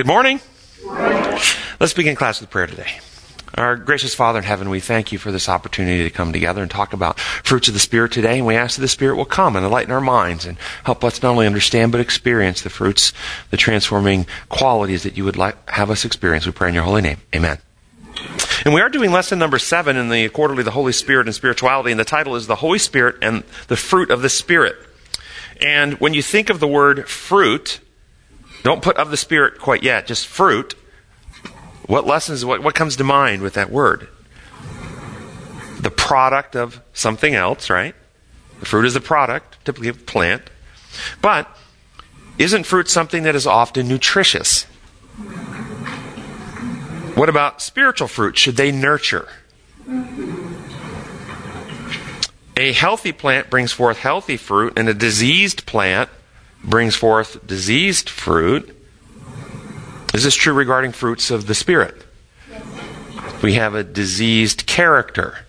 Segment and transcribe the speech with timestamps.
[0.00, 0.40] Good morning.
[1.78, 3.00] Let's begin class with prayer today.
[3.54, 6.70] Our gracious Father in heaven, we thank you for this opportunity to come together and
[6.70, 8.38] talk about fruits of the Spirit today.
[8.38, 11.22] And we ask that the Spirit will come and enlighten our minds and help us
[11.22, 13.12] not only understand but experience the fruits,
[13.50, 16.46] the transforming qualities that you would like have us experience.
[16.46, 17.18] We pray in your holy name.
[17.34, 17.58] Amen.
[18.64, 21.90] And we are doing lesson number seven in the quarterly, the Holy Spirit and Spirituality,
[21.90, 24.76] and the title is The Holy Spirit and the Fruit of the Spirit.
[25.60, 27.80] And when you think of the word fruit,
[28.62, 30.74] don't put of the Spirit quite yet, just fruit.
[31.86, 34.08] What lessons, what, what comes to mind with that word?
[35.80, 37.94] The product of something else, right?
[38.60, 40.42] The fruit is the product, typically of a plant.
[41.22, 41.48] But
[42.38, 44.64] isn't fruit something that is often nutritious?
[47.14, 48.38] What about spiritual fruit?
[48.38, 49.28] Should they nurture?
[52.56, 56.10] A healthy plant brings forth healthy fruit, and a diseased plant
[56.64, 58.76] brings forth diseased fruit.
[60.12, 62.04] Is this true regarding fruits of the Spirit?
[63.42, 65.46] We have a diseased character.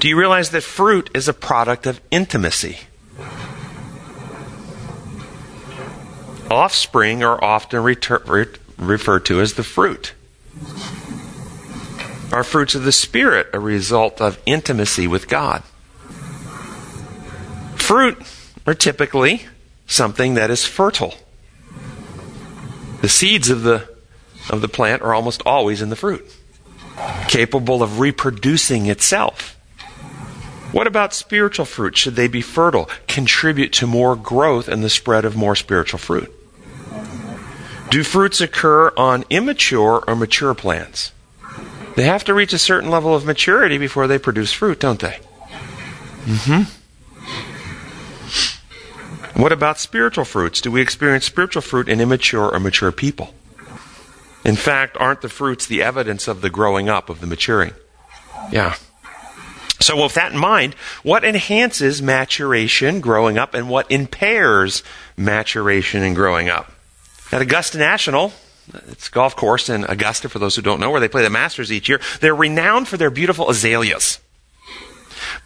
[0.00, 2.80] Do you realize that fruit is a product of intimacy?
[6.50, 10.14] Offspring are often reter- referred to as the fruit.
[12.32, 15.62] Are fruits of the Spirit a result of intimacy with God?
[17.92, 18.16] Fruit
[18.66, 19.42] are typically
[19.86, 21.12] something that is fertile.
[23.02, 23.86] The seeds of the,
[24.48, 26.24] of the plant are almost always in the fruit,
[27.28, 29.58] capable of reproducing itself.
[30.72, 31.98] What about spiritual fruit?
[31.98, 36.32] Should they be fertile, contribute to more growth and the spread of more spiritual fruit?
[37.90, 41.12] Do fruits occur on immature or mature plants?
[41.96, 45.18] They have to reach a certain level of maturity before they produce fruit, don't they?
[46.24, 46.81] Mm-hmm.
[49.34, 50.60] What about spiritual fruits?
[50.60, 53.34] Do we experience spiritual fruit in immature or mature people?
[54.44, 57.72] In fact, aren't the fruits the evidence of the growing up, of the maturing?
[58.50, 58.74] Yeah.
[59.80, 64.82] So, with that in mind, what enhances maturation, growing up, and what impairs
[65.16, 66.70] maturation and growing up?
[67.32, 68.32] At Augusta National,
[68.88, 71.30] it's a golf course in Augusta, for those who don't know, where they play the
[71.30, 74.20] Masters each year, they're renowned for their beautiful azaleas.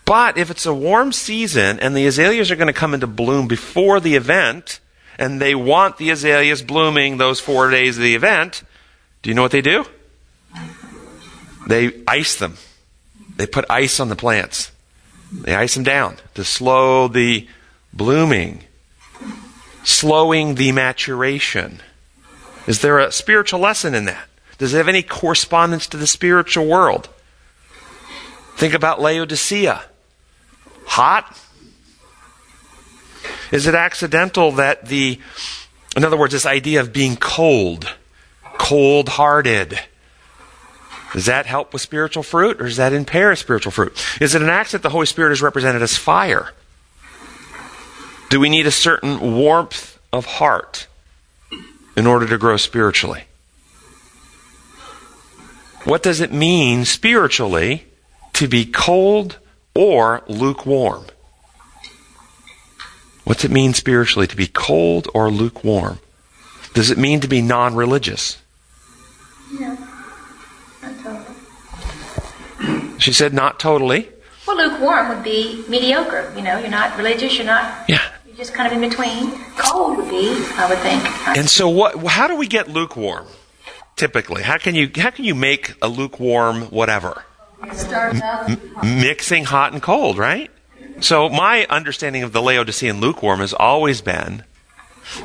[0.06, 3.48] But if it's a warm season and the azaleas are going to come into bloom
[3.48, 4.78] before the event,
[5.18, 8.62] and they want the azaleas blooming those four days of the event,
[9.22, 9.84] do you know what they do?
[11.66, 12.54] They ice them.
[13.36, 14.70] They put ice on the plants.
[15.32, 17.48] They ice them down to slow the
[17.92, 18.62] blooming,
[19.82, 21.80] slowing the maturation.
[22.68, 24.28] Is there a spiritual lesson in that?
[24.58, 27.08] Does it have any correspondence to the spiritual world?
[28.56, 29.84] Think about Laodicea.
[30.86, 31.40] Hot?
[33.52, 35.20] Is it accidental that the,
[35.96, 37.94] in other words, this idea of being cold,
[38.58, 39.78] cold hearted,
[41.12, 43.96] does that help with spiritual fruit or does that impair spiritual fruit?
[44.20, 46.50] Is it an accident the Holy Spirit is represented as fire?
[48.28, 50.88] Do we need a certain warmth of heart
[51.96, 53.24] in order to grow spiritually?
[55.84, 57.86] What does it mean spiritually
[58.32, 59.38] to be cold
[59.76, 61.06] or lukewarm?
[63.24, 65.98] What's it mean spiritually to be cold or lukewarm?
[66.74, 68.38] Does it mean to be non religious?
[69.52, 69.76] No,
[70.82, 71.34] not totally.
[72.98, 74.08] She said, not totally.
[74.46, 76.32] Well, lukewarm would be mediocre.
[76.36, 78.00] You know, you're not religious, you're not, Yeah.
[78.26, 79.32] you're just kind of in between.
[79.56, 81.02] Cold would be, I would think.
[81.36, 81.96] And so, what?
[82.06, 83.26] How do we get lukewarm?
[83.96, 87.24] Typically, how can you how can you make a lukewarm whatever?
[87.62, 88.84] Out.
[88.84, 90.50] Mixing hot and cold, right?
[91.00, 94.44] So my understanding of the Laodicean lukewarm has always been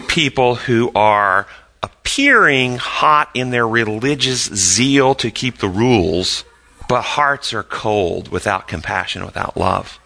[0.07, 1.47] people who are
[1.81, 6.43] appearing hot in their religious zeal to keep the rules,
[6.87, 9.99] but hearts are cold without compassion, without love.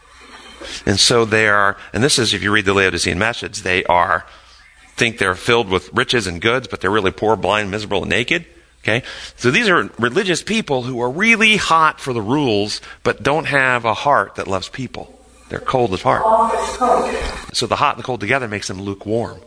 [0.86, 4.26] And so they are, and this is if you read the Laodicean message, they are
[4.96, 8.46] think they're filled with riches and goods, but they're really poor, blind, miserable, and naked.
[8.86, 9.04] Okay?
[9.36, 13.84] So these are religious people who are really hot for the rules, but don't have
[13.84, 15.12] a heart that loves people.
[15.50, 16.24] They're cold at heart.
[17.54, 19.40] So the hot and the cold together makes them lukewarm.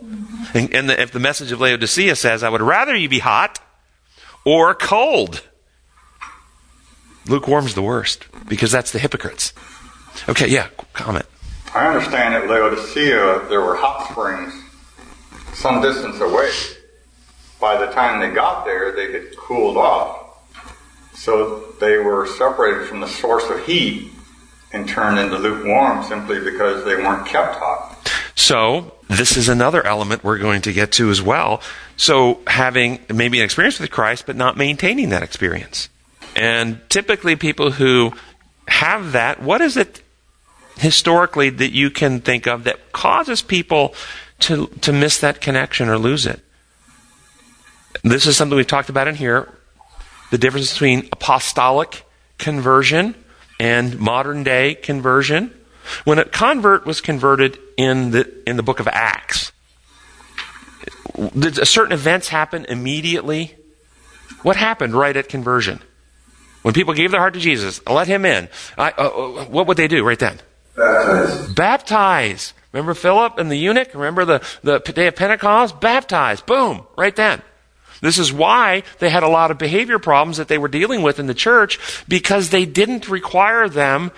[0.54, 3.60] And, and the, if the message of Laodicea says, I would rather you be hot
[4.44, 5.42] or cold,
[7.26, 9.52] lukewarm's the worst because that's the hypocrites.
[10.28, 11.26] Okay, yeah, comment.
[11.74, 14.52] I understand at Laodicea there were hot springs
[15.54, 16.50] some distance away.
[17.60, 20.26] By the time they got there, they had cooled off.
[21.14, 24.12] So they were separated from the source of heat
[24.72, 27.96] and turned into lukewarm simply because they weren't kept hot.
[28.34, 31.60] So, this is another element we're going to get to as well.
[31.96, 35.88] So, having maybe an experience with Christ, but not maintaining that experience.
[36.36, 38.12] And typically, people who
[38.68, 40.02] have that, what is it
[40.76, 43.94] historically that you can think of that causes people
[44.40, 46.40] to, to miss that connection or lose it?
[48.02, 49.52] This is something we've talked about in here
[50.30, 52.04] the difference between apostolic
[52.38, 53.14] conversion
[53.58, 55.54] and modern day conversion.
[56.04, 59.52] When a convert was converted in the, in the book of Acts,
[61.36, 63.56] did certain events happen immediately?
[64.42, 65.80] What happened right at conversion?
[66.62, 69.76] When people gave their heart to Jesus, let him in, I, uh, uh what would
[69.76, 70.40] they do right then?
[70.76, 71.52] Baptize.
[71.54, 72.54] Baptize.
[72.72, 73.94] Remember Philip and the eunuch?
[73.94, 75.80] Remember the, the day of Pentecost?
[75.80, 76.42] Baptize.
[76.42, 76.86] Boom.
[76.96, 77.42] Right then.
[78.00, 81.18] This is why they had a lot of behavior problems that they were dealing with
[81.18, 84.12] in the church because they didn't require them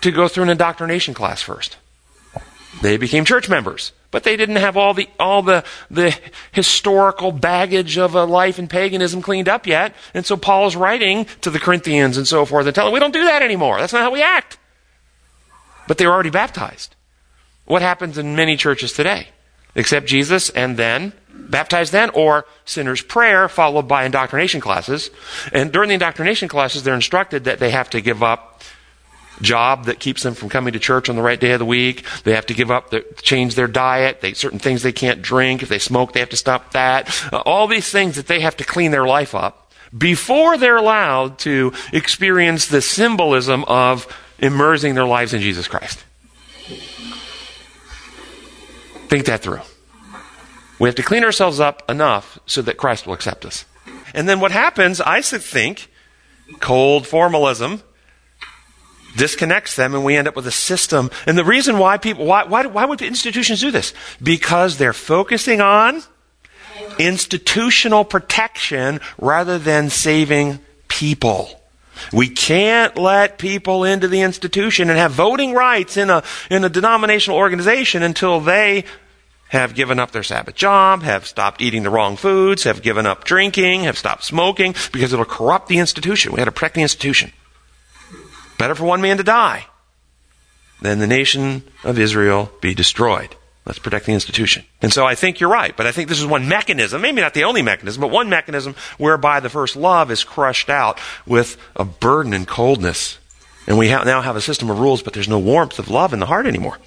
[0.00, 1.76] to go through an indoctrination class first.
[2.82, 6.16] They became church members, but they didn't have all the all the the
[6.52, 9.94] historical baggage of a life in paganism cleaned up yet.
[10.12, 13.12] And so Paul is writing to the Corinthians and so forth and telling we don't
[13.12, 13.78] do that anymore.
[13.80, 14.58] That's not how we act.
[15.88, 16.94] But they were already baptized.
[17.64, 19.28] What happens in many churches today?
[19.74, 25.10] Accept Jesus and then baptized then, or sinner's prayer followed by indoctrination classes.
[25.52, 28.62] And during the indoctrination classes, they're instructed that they have to give up
[29.42, 32.04] job that keeps them from coming to church on the right day of the week.
[32.24, 34.20] They have to give up, the, change their diet.
[34.20, 35.62] They, certain things they can't drink.
[35.62, 37.08] If they smoke, they have to stop that.
[37.32, 41.38] Uh, all these things that they have to clean their life up before they're allowed
[41.40, 44.06] to experience the symbolism of
[44.38, 46.04] immersing their lives in Jesus Christ.
[49.08, 49.60] Think that through.
[50.78, 53.64] We have to clean ourselves up enough so that Christ will accept us.
[54.14, 55.90] And then what happens, I think,
[56.60, 57.82] cold formalism
[59.16, 61.10] disconnects them and we end up with a system.
[61.26, 63.94] And the reason why people, why, why, why would institutions do this?
[64.22, 66.02] Because they're focusing on
[66.98, 71.62] institutional protection rather than saving people.
[72.12, 76.68] We can't let people into the institution and have voting rights in a, in a
[76.68, 78.84] denominational organization until they
[79.48, 83.24] have given up their Sabbath job, have stopped eating the wrong foods, have given up
[83.24, 86.32] drinking, have stopped smoking, because it'll corrupt the institution.
[86.32, 87.32] We have to protect the institution.
[88.58, 89.66] Better for one man to die
[90.80, 93.34] than the nation of Israel be destroyed.
[93.64, 94.64] Let's protect the institution.
[94.80, 97.34] And so I think you're right, but I think this is one mechanism, maybe not
[97.34, 101.84] the only mechanism, but one mechanism whereby the first love is crushed out with a
[101.84, 103.18] burden and coldness.
[103.66, 106.12] And we ha- now have a system of rules, but there's no warmth of love
[106.12, 106.78] in the heart anymore.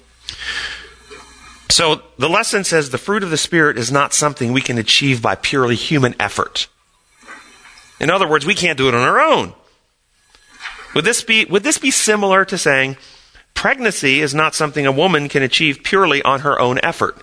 [1.80, 5.22] So the lesson says the fruit of the Spirit is not something we can achieve
[5.22, 6.68] by purely human effort.
[7.98, 9.54] In other words, we can't do it on our own.
[10.94, 12.98] Would this be, would this be similar to saying
[13.54, 17.16] pregnancy is not something a woman can achieve purely on her own effort?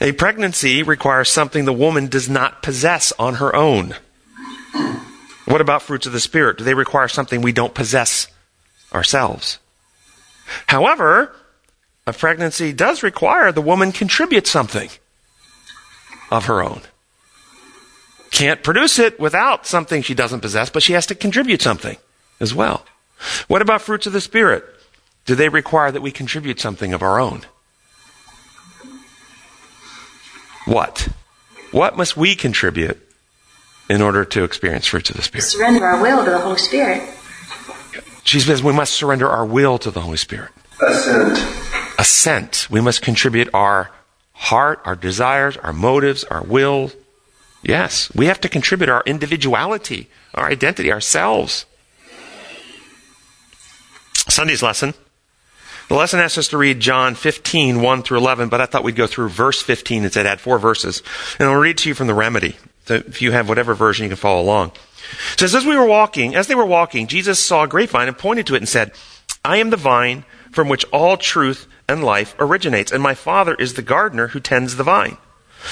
[0.00, 3.94] A pregnancy requires something the woman does not possess on her own.
[5.44, 6.58] What about fruits of the Spirit?
[6.58, 8.26] Do they require something we don't possess
[8.92, 9.60] ourselves?
[10.66, 11.34] However,
[12.06, 14.90] a pregnancy does require the woman contribute something
[16.30, 16.82] of her own.
[18.30, 21.98] Can't produce it without something she doesn't possess, but she has to contribute something
[22.40, 22.84] as well.
[23.46, 24.64] What about fruits of the Spirit?
[25.26, 27.42] Do they require that we contribute something of our own?
[30.64, 31.08] What?
[31.70, 32.98] What must we contribute
[33.88, 35.44] in order to experience fruits of the Spirit?
[35.44, 37.02] Surrender our will to the Holy Spirit.
[38.24, 40.50] She says we must surrender our will to the Holy Spirit.
[40.80, 41.38] Assent.
[41.98, 42.68] Assent.
[42.70, 43.90] We must contribute our
[44.32, 46.92] heart, our desires, our motives, our will.
[47.62, 51.66] Yes, we have to contribute our individuality, our identity, ourselves.
[54.28, 54.94] Sunday's lesson.
[55.88, 58.96] The lesson asks us to read John 15, 1 through 11, but I thought we'd
[58.96, 61.02] go through verse 15 instead, add four verses.
[61.38, 62.56] And I'll read to you from the remedy.
[62.86, 64.72] So if you have whatever version, you can follow along.
[65.34, 68.18] It says, as we were walking, as they were walking, Jesus saw a grapevine and
[68.18, 68.92] pointed to it and said,
[69.44, 73.74] I am the vine from which all truth and life originates, and my Father is
[73.74, 75.16] the gardener who tends the vine.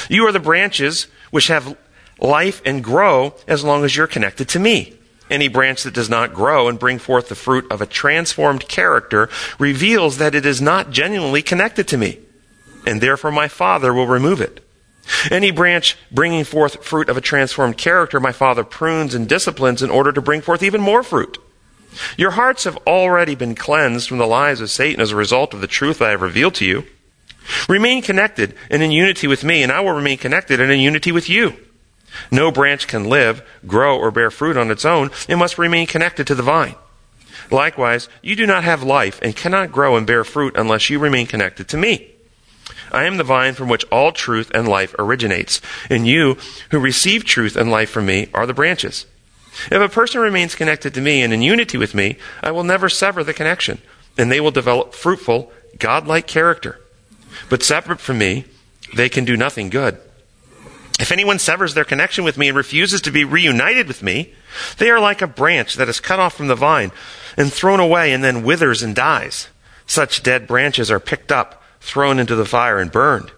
[0.08, 1.76] You are the branches which have
[2.18, 4.94] life and grow as long as you're connected to me.
[5.30, 9.28] Any branch that does not grow and bring forth the fruit of a transformed character
[9.58, 12.18] reveals that it is not genuinely connected to me,
[12.84, 14.64] and therefore my Father will remove it.
[15.30, 19.90] Any branch bringing forth fruit of a transformed character, my Father prunes and disciplines in
[19.90, 21.38] order to bring forth even more fruit.
[22.16, 25.60] Your hearts have already been cleansed from the lies of Satan as a result of
[25.60, 26.84] the truth I have revealed to you.
[27.68, 31.10] Remain connected and in unity with me, and I will remain connected and in unity
[31.10, 31.56] with you.
[32.30, 35.10] No branch can live, grow, or bear fruit on its own.
[35.28, 36.74] It must remain connected to the vine.
[37.50, 41.26] Likewise, you do not have life and cannot grow and bear fruit unless you remain
[41.26, 42.10] connected to me.
[42.92, 46.36] I am the vine from which all truth and life originates, and you
[46.70, 49.06] who receive truth and life from me are the branches.
[49.70, 52.88] If a person remains connected to me and in unity with me, I will never
[52.88, 53.80] sever the connection,
[54.16, 56.80] and they will develop fruitful, godlike character.
[57.48, 58.44] But separate from me,
[58.94, 59.98] they can do nothing good.
[60.98, 64.34] If anyone severs their connection with me and refuses to be reunited with me,
[64.76, 66.92] they are like a branch that is cut off from the vine
[67.36, 69.48] and thrown away and then withers and dies.
[69.86, 73.32] Such dead branches are picked up, thrown into the fire, and burned.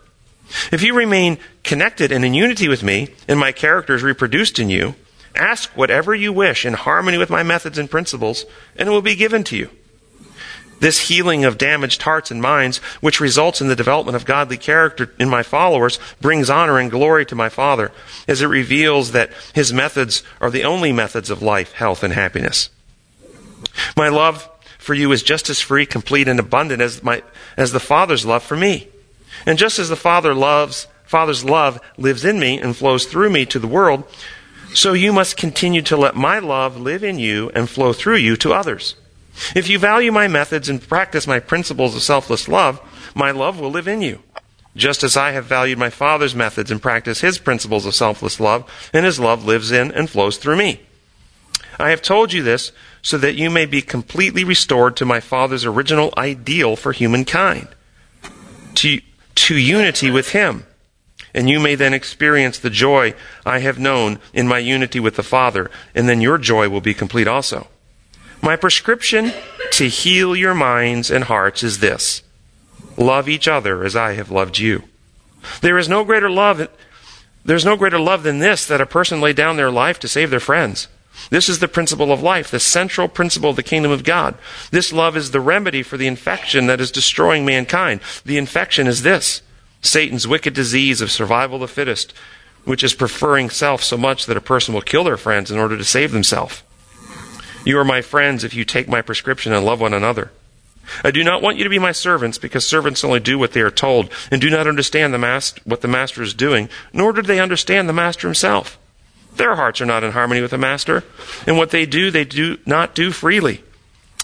[0.70, 4.68] If you remain connected and in unity with me, and my character is reproduced in
[4.68, 4.94] you,
[5.34, 8.44] ask whatever you wish in harmony with my methods and principles,
[8.76, 9.70] and it will be given to you.
[10.80, 15.14] This healing of damaged hearts and minds, which results in the development of godly character
[15.18, 17.92] in my followers, brings honor and glory to my Father,
[18.26, 22.68] as it reveals that his methods are the only methods of life, health, and happiness.
[23.96, 24.50] My love
[24.82, 27.22] for you is just as free, complete, and abundant as my
[27.56, 28.88] as the Father's love for me.
[29.46, 33.46] And just as the Father loves Father's love lives in me and flows through me
[33.46, 34.04] to the world,
[34.74, 38.36] so you must continue to let my love live in you and flow through you
[38.36, 38.94] to others.
[39.54, 42.80] If you value my methods and practice my principles of selfless love,
[43.14, 44.20] my love will live in you.
[44.74, 48.70] Just as I have valued my Father's methods and practice his principles of selfless love,
[48.92, 50.80] and his love lives in and flows through me.
[51.78, 55.64] I have told you this so that you may be completely restored to my Father's
[55.64, 57.68] original ideal for humankind,
[58.76, 59.00] to,
[59.34, 60.64] to unity with him.
[61.34, 65.22] And you may then experience the joy I have known in my unity with the
[65.22, 67.68] Father, and then your joy will be complete also.
[68.40, 69.32] My prescription
[69.72, 72.22] to heal your minds and hearts is this
[72.96, 74.82] love each other as I have loved you.
[75.60, 76.68] There is no greater love.
[77.44, 80.30] There's no greater love than this that a person lay down their life to save
[80.30, 80.88] their friends.
[81.30, 84.34] This is the principle of life, the central principle of the kingdom of God.
[84.70, 88.00] This love is the remedy for the infection that is destroying mankind.
[88.24, 89.42] The infection is this
[89.82, 92.14] Satan's wicked disease of survival of the fittest,
[92.64, 95.76] which is preferring self so much that a person will kill their friends in order
[95.76, 96.62] to save themselves.
[97.64, 100.32] You are my friends if you take my prescription and love one another.
[101.04, 103.60] I do not want you to be my servants because servants only do what they
[103.60, 107.22] are told and do not understand the master, what the master is doing, nor do
[107.22, 108.78] they understand the master himself.
[109.36, 111.04] Their hearts are not in harmony with the master,
[111.46, 113.64] and what they do, they do not do freely.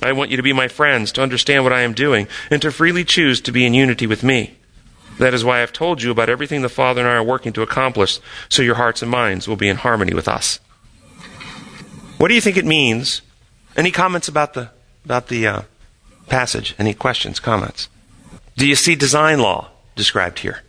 [0.03, 2.71] I want you to be my friends, to understand what I am doing, and to
[2.71, 4.55] freely choose to be in unity with me.
[5.19, 7.53] That is why I have told you about everything the Father and I are working
[7.55, 10.61] to accomplish, so your hearts and minds will be in harmony with us.
[12.19, 13.23] What do you think it means
[13.77, 14.71] any comments about the
[15.05, 15.62] about the uh,
[16.29, 16.75] passage?
[16.79, 17.88] Any questions, comments?
[18.57, 20.62] Do you see design law described here?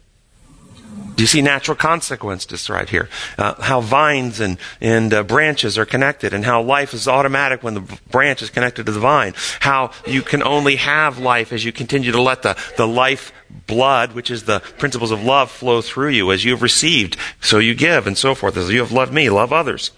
[1.20, 3.10] Do you see natural consequence described here?
[3.38, 7.74] Uh, how vines and, and uh, branches are connected, and how life is automatic when
[7.74, 9.34] the branch is connected to the vine.
[9.60, 13.34] How you can only have life as you continue to let the, the life
[13.68, 16.32] blood, which is the principles of love, flow through you.
[16.32, 18.56] As you have received, so you give, and so forth.
[18.56, 19.92] As you have loved me, love others.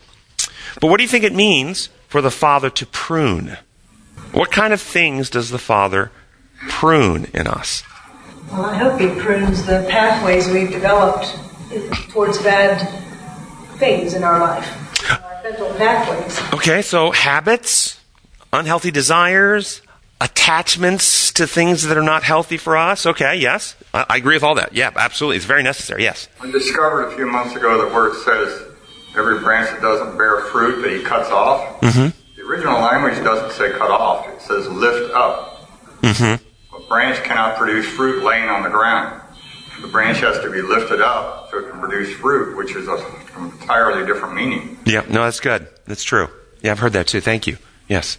[0.79, 3.59] But what do you think it means for the Father to prune.
[4.31, 6.11] What kind of things does the Father
[6.67, 7.83] prune in us?
[8.51, 11.33] Well, I hope He prunes the pathways we've developed
[12.09, 12.79] towards bad
[13.77, 16.53] things in our life, our mental pathways.
[16.53, 17.99] Okay, so habits,
[18.51, 19.81] unhealthy desires,
[20.19, 23.05] attachments to things that are not healthy for us.
[23.05, 23.75] Okay, yes.
[23.93, 24.73] I, I agree with all that.
[24.73, 25.37] Yeah, absolutely.
[25.37, 26.03] It's very necessary.
[26.03, 26.27] Yes.
[26.41, 28.61] I discovered a few months ago that where it says
[29.15, 31.79] every branch that doesn't bear fruit that he cuts off.
[31.81, 32.17] Mm-hmm.
[32.35, 35.69] The original language doesn't say cut off, it says lift up.
[36.01, 36.50] Mm-hmm.
[36.91, 39.21] A branch cannot produce fruit laying on the ground.
[39.81, 42.99] The branch has to be lifted up so it can produce fruit, which is an
[43.37, 44.77] entirely different meaning.
[44.85, 45.69] Yeah, no, that's good.
[45.85, 46.27] That's true.
[46.61, 47.21] Yeah, I've heard that too.
[47.21, 47.59] Thank you.
[47.87, 48.17] Yes.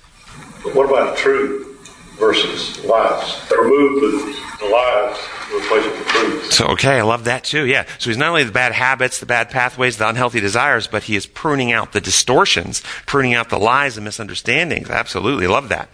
[0.65, 1.87] But what about truth
[2.19, 3.51] versus lies?
[3.51, 5.19] Remove the, the lies
[5.55, 6.53] replace it with truth.
[6.53, 7.67] So, okay, I love that too.
[7.67, 7.85] Yeah.
[7.99, 11.15] So he's not only the bad habits, the bad pathways, the unhealthy desires, but he
[11.15, 14.89] is pruning out the distortions, pruning out the lies and misunderstandings.
[14.89, 15.47] Absolutely.
[15.47, 15.91] Love that.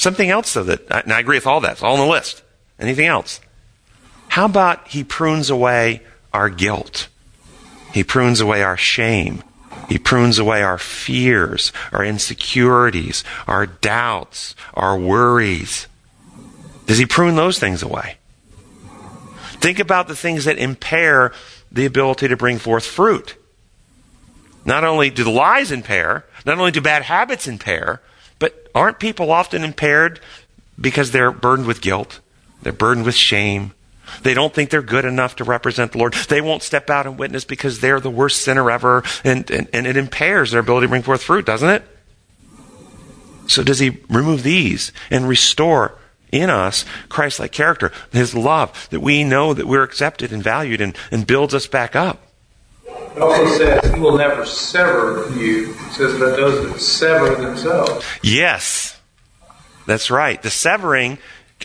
[0.00, 1.72] Something else though that, and I agree with all that.
[1.72, 2.42] It's all on the list.
[2.78, 3.38] Anything else?
[4.28, 6.00] How about he prunes away
[6.32, 7.08] our guilt?
[7.92, 9.44] He prunes away our shame.
[9.90, 15.86] He prunes away our fears, our insecurities, our doubts, our worries.
[16.86, 18.16] Does he prune those things away?
[19.60, 21.34] Think about the things that impair
[21.70, 23.36] the ability to bring forth fruit.
[24.64, 28.00] Not only do the lies impair, not only do bad habits impair,
[28.74, 30.20] aren't people often impaired
[30.80, 32.20] because they're burdened with guilt?
[32.62, 33.72] They're burdened with shame.
[34.22, 36.14] They don't think they're good enough to represent the Lord.
[36.14, 39.86] They won't step out and witness because they're the worst sinner ever, and, and, and
[39.86, 41.84] it impairs their ability to bring forth fruit, doesn't it?
[43.46, 45.98] So does he remove these and restore
[46.32, 50.96] in us Christ-like character, his love, that we know that we're accepted and valued and,
[51.10, 52.20] and builds us back up?
[53.16, 55.70] It also says he will never sever you.
[55.72, 58.06] It says that those that sever themselves.
[58.22, 59.00] Yes.
[59.86, 60.40] That's right.
[60.40, 61.18] The severing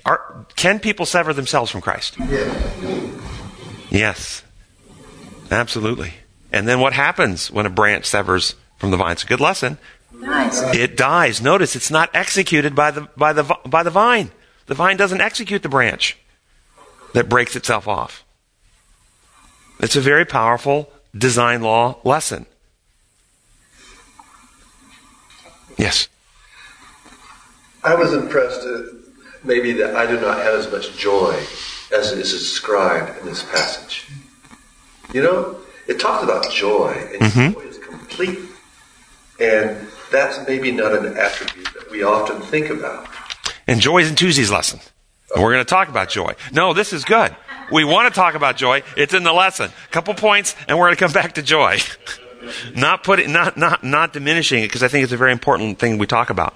[0.06, 2.18] are, can people sever themselves from Christ?
[3.90, 4.44] Yes.
[5.52, 6.14] Absolutely.
[6.52, 9.14] And then what happens when a branch severs from the vine?
[9.14, 9.78] It's a good lesson.
[10.14, 10.62] Nice.
[10.74, 11.42] It dies.
[11.42, 14.32] Notice it's not executed by the by the by the vine.
[14.66, 16.18] The vine doesn't execute the branch
[17.14, 18.24] that breaks itself off.
[19.80, 22.46] It's a very powerful design law lesson.
[25.78, 26.08] Yes.
[27.84, 28.82] I was impressed, uh,
[29.44, 31.36] maybe that I do not have as much joy
[31.94, 34.08] as is described in this passage.
[35.14, 35.58] You know,
[35.88, 37.54] it talks about joy, and Mhm.
[37.54, 38.40] joy is complete.
[39.40, 43.08] And that's maybe not an attribute that we often think about.
[43.68, 44.80] And joy is in Tuesday's lesson.
[45.34, 46.34] And we're going to talk about joy.
[46.54, 47.36] No, this is good.
[47.72, 48.84] We want to talk about joy.
[48.96, 49.72] It's in the lesson.
[49.92, 51.80] Couple points, and we're going to come back to joy.
[52.76, 55.98] not putting, not not not diminishing it because I think it's a very important thing
[55.98, 56.54] we talk about.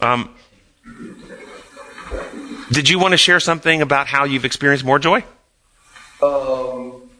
[0.00, 0.34] Um,
[2.72, 5.24] did you want to share something about how you've experienced more joy?
[6.22, 7.10] Um,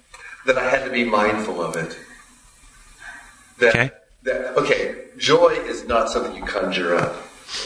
[0.47, 1.97] that I had to be mindful of it.
[3.59, 3.91] That, Okay.
[4.25, 7.15] that, okay, joy is not something you conjure up,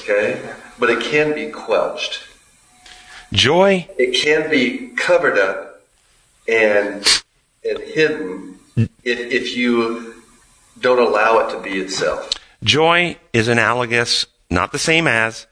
[0.01, 0.41] okay?
[0.79, 2.21] But it can be quelched.
[3.35, 5.83] Joy, It can be covered up
[6.49, 7.05] and
[7.69, 10.15] and hidden if, if you
[10.81, 12.31] don't allow it to be itself.
[12.63, 15.47] joy is analogous, not the same as,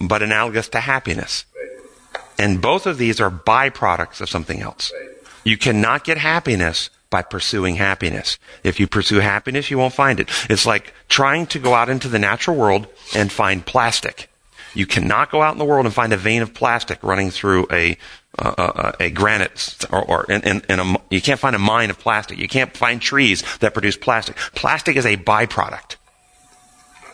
[0.00, 1.44] but analogous to happiness.
[1.54, 2.22] Right?
[2.38, 4.92] And both of these are byproducts of something else.
[4.92, 5.10] Right.
[5.44, 8.38] You cannot get happiness by pursuing happiness.
[8.64, 10.28] If you pursue happiness, you won't find it.
[10.50, 14.28] It's like trying to go out into the natural world and find plastic.
[14.74, 17.66] You cannot go out in the world and find a vein of plastic running through
[17.70, 17.96] a
[18.38, 21.90] uh, uh, a granite or, or and, and, and a, you can't find a mine
[21.90, 22.38] of plastic.
[22.38, 24.36] You can't find trees that produce plastic.
[24.54, 25.96] Plastic is a byproduct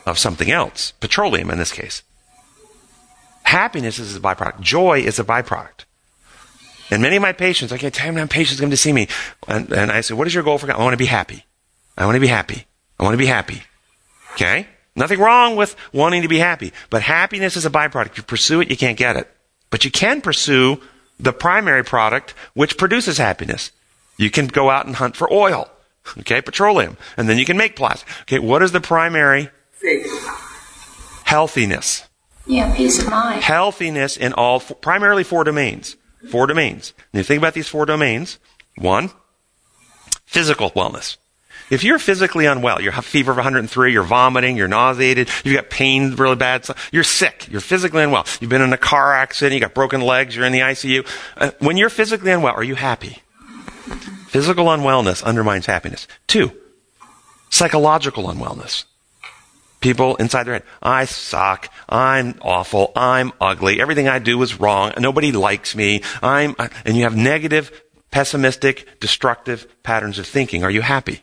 [0.07, 2.03] of something else, petroleum in this case.
[3.43, 4.61] Happiness is a byproduct.
[4.61, 5.85] Joy is a byproduct.
[6.91, 9.09] And many of my patients, I can't tell how patients come to see me,
[9.47, 10.77] and, and I say, "What is your goal for God?
[10.77, 11.45] I want to be happy.
[11.97, 12.67] I want to be happy.
[12.99, 13.63] I want to be happy."
[14.33, 18.07] Okay, nothing wrong with wanting to be happy, but happiness is a byproduct.
[18.11, 19.29] If you pursue it, you can't get it,
[19.71, 20.81] but you can pursue
[21.19, 23.71] the primary product which produces happiness.
[24.17, 25.69] You can go out and hunt for oil,
[26.19, 28.09] okay, petroleum, and then you can make plastic.
[28.23, 29.51] Okay, what is the primary?
[31.25, 32.05] Healthiness
[32.47, 33.43] Yeah, peace of mind.
[33.43, 35.97] healthiness in all primarily four domains.
[36.31, 36.95] Four domains.
[37.13, 38.39] And you think about these four domains.
[38.77, 39.11] One,
[40.27, 41.17] physical wellness.
[41.71, 45.69] If you're physically unwell, you have fever of 103, you're vomiting, you're nauseated, you've got
[45.69, 48.25] pain really bad, you're sick, you're physically unwell.
[48.41, 51.07] You've been in a car accident, you got broken legs, you're in the ICU.
[51.37, 53.23] Uh, when you're physically unwell, are you happy?
[54.29, 56.09] Physical unwellness undermines happiness.
[56.27, 56.53] Two,
[57.51, 58.85] psychological unwellness.
[59.81, 64.93] People inside their head, I suck, I'm awful, I'm ugly, everything I do is wrong,
[64.99, 67.71] nobody likes me, I'm, and you have negative,
[68.11, 70.65] pessimistic, destructive patterns of thinking.
[70.65, 71.23] Are you happy?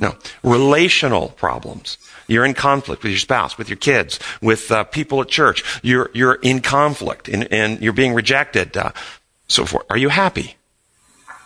[0.00, 0.16] No.
[0.42, 1.98] Relational problems.
[2.28, 5.64] You're in conflict with your spouse, with your kids, with uh, people at church.
[5.82, 8.92] You're, you're in conflict and, and you're being rejected, uh,
[9.48, 9.86] so forth.
[9.90, 10.56] Are you happy?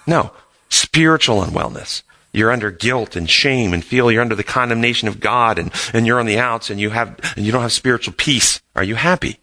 [0.07, 0.33] No.
[0.69, 2.03] Spiritual unwellness.
[2.33, 6.07] You're under guilt and shame and feel you're under the condemnation of God and, and
[6.07, 8.61] you're on the outs and you have, and you don't have spiritual peace.
[8.75, 9.39] Are you happy?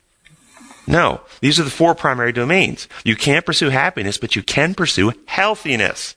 [0.85, 1.21] No.
[1.41, 2.87] These are the four primary domains.
[3.03, 6.15] You can't pursue happiness, but you can pursue healthiness.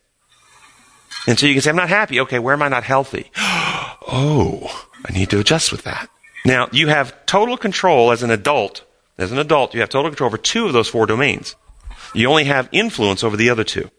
[1.26, 2.20] And so you can say, I'm not happy.
[2.20, 3.31] Okay, where am I not healthy?
[3.37, 6.09] oh, I need to adjust with that.
[6.44, 8.85] Now, you have total control as an adult.
[9.18, 11.57] As an adult, you have total control over two of those four domains.
[12.14, 13.90] You only have influence over the other two.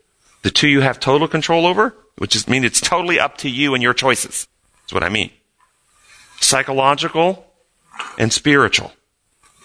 [0.44, 3.74] The two you have total control over, which is mean it's totally up to you
[3.74, 4.48] and your choices.
[4.82, 5.32] That's what I mean.
[6.40, 7.46] Psychological
[8.18, 8.94] and spiritual.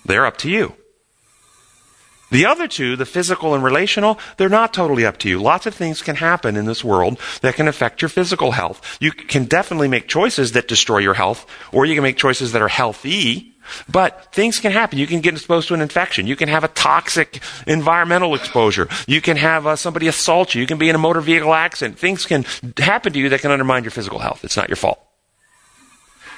[0.05, 0.75] They're up to you.
[2.33, 5.41] The other two, the physical and relational, they're not totally up to you.
[5.41, 8.97] Lots of things can happen in this world that can affect your physical health.
[9.01, 12.63] You can definitely make choices that destroy your health, or you can make choices that
[12.63, 13.53] are healthy,
[13.87, 14.99] but things can happen.
[14.99, 16.27] You can get exposed to an infection.
[16.27, 18.89] You can have a toxic environmental exposure.
[19.07, 20.63] You can have uh, somebody assault you.
[20.63, 21.99] You can be in a motor vehicle accident.
[21.99, 22.47] Things can
[22.79, 24.43] happen to you that can undermine your physical health.
[24.43, 25.05] It's not your fault.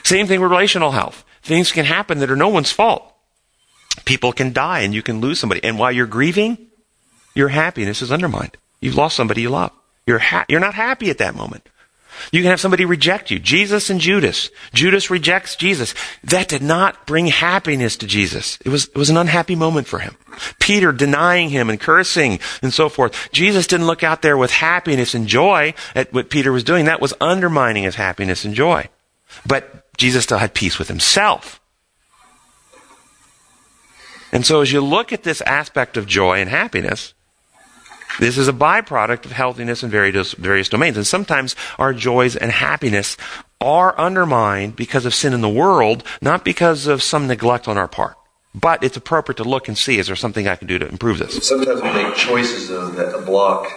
[0.02, 1.24] Same thing with relational health.
[1.42, 3.13] Things can happen that are no one's fault.
[4.04, 5.62] People can die and you can lose somebody.
[5.62, 6.58] And while you're grieving,
[7.34, 8.56] your happiness is undermined.
[8.80, 9.72] You've lost somebody you love.
[10.06, 11.68] You're, ha- you're not happy at that moment.
[12.32, 13.38] You can have somebody reject you.
[13.38, 14.50] Jesus and Judas.
[14.72, 15.94] Judas rejects Jesus.
[16.22, 18.58] That did not bring happiness to Jesus.
[18.64, 20.16] It was, it was an unhappy moment for him.
[20.60, 23.30] Peter denying him and cursing and so forth.
[23.32, 26.84] Jesus didn't look out there with happiness and joy at what Peter was doing.
[26.84, 28.88] That was undermining his happiness and joy.
[29.46, 31.60] But Jesus still had peace with himself.
[34.34, 37.14] And so as you look at this aspect of joy and happiness,
[38.18, 40.96] this is a byproduct of healthiness in various, various domains.
[40.96, 43.16] And sometimes our joys and happiness
[43.60, 47.88] are undermined because of sin in the world, not because of some neglect on our
[47.88, 48.16] part.
[48.54, 51.18] But it's appropriate to look and see, is there something I can do to improve
[51.18, 51.46] this?
[51.46, 53.68] Sometimes we make choices though that block.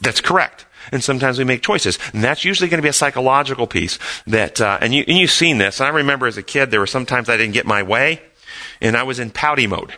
[0.00, 0.66] That's correct.
[0.92, 1.98] And sometimes we make choices.
[2.12, 5.30] And that's usually going to be a psychological piece that, uh, and, you, and you've
[5.30, 5.80] seen this.
[5.80, 8.22] I remember as a kid, there were sometimes I didn't get my way,
[8.80, 9.94] and I was in pouty mode.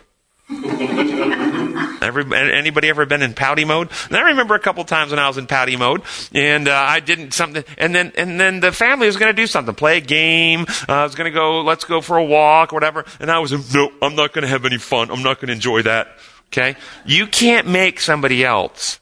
[2.01, 3.89] Every, anybody ever been in pouty mode?
[4.07, 7.01] And I remember a couple times when I was in pouty mode, and uh, I
[7.01, 10.01] didn't something, and then and then the family was going to do something, play a
[10.01, 10.65] game.
[10.87, 13.73] Uh, I was going to go, let's go for a walk whatever, and I was,
[13.73, 15.11] no, I'm not going to have any fun.
[15.11, 16.07] I'm not going to enjoy that.
[16.47, 19.01] Okay, you can't make somebody else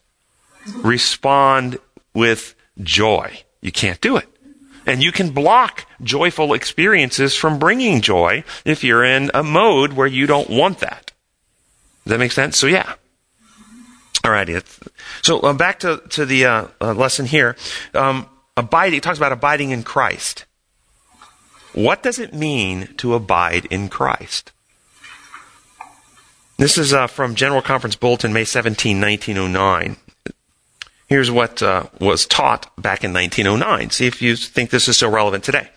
[0.77, 1.77] respond
[2.15, 3.39] with joy.
[3.61, 4.27] You can't do it.
[4.87, 10.07] And you can block joyful experiences from bringing joy if you're in a mode where
[10.07, 11.11] you don't want that.
[12.05, 12.57] Does that make sense?
[12.57, 12.93] So yeah.
[14.23, 14.63] Alrighty.
[15.23, 17.55] So uh, back to, to the uh, uh, lesson here.
[17.93, 20.45] Um, abiding, it talks about abiding in Christ.
[21.73, 24.51] What does it mean to abide in Christ?
[26.57, 29.97] This is uh, from General Conference Bulletin, May 17, 1909.
[31.07, 33.89] Here's what uh, was taught back in 1909.
[33.89, 35.69] See if you think this is still relevant today.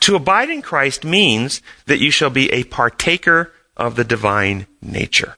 [0.00, 5.36] To abide in Christ means that you shall be a partaker of the divine nature.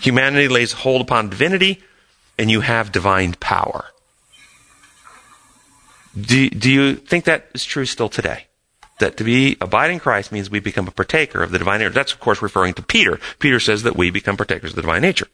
[0.00, 1.82] Humanity lays hold upon divinity,
[2.38, 3.86] and you have divine power.
[6.18, 8.46] Do, do you think that is true still today?
[9.00, 11.90] That to be abiding Christ means we become a partaker of the divine nature.
[11.90, 13.18] That's, of course, referring to Peter.
[13.40, 15.26] Peter says that we become partakers of the divine nature.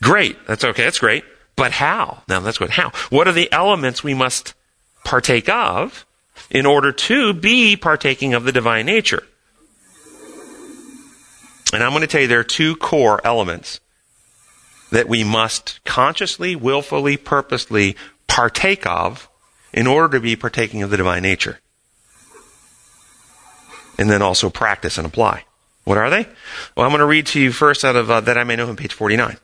[0.00, 0.36] Great.
[0.46, 0.84] That's okay.
[0.84, 1.24] That's great.
[1.56, 2.22] But how?
[2.28, 2.70] Now, that's good.
[2.70, 2.92] How?
[3.10, 4.54] What are the elements we must
[5.04, 6.06] partake of
[6.50, 9.24] in order to be partaking of the divine nature?
[11.72, 13.80] And I'm going to tell you there are two core elements
[14.90, 19.28] that we must consciously, willfully, purposely partake of
[19.72, 21.60] in order to be partaking of the divine nature.
[23.98, 25.44] And then also practice and apply.
[25.84, 26.28] What are they?
[26.76, 28.66] Well, I'm going to read to you first out of uh, That I May Know
[28.66, 29.38] Him, page 49.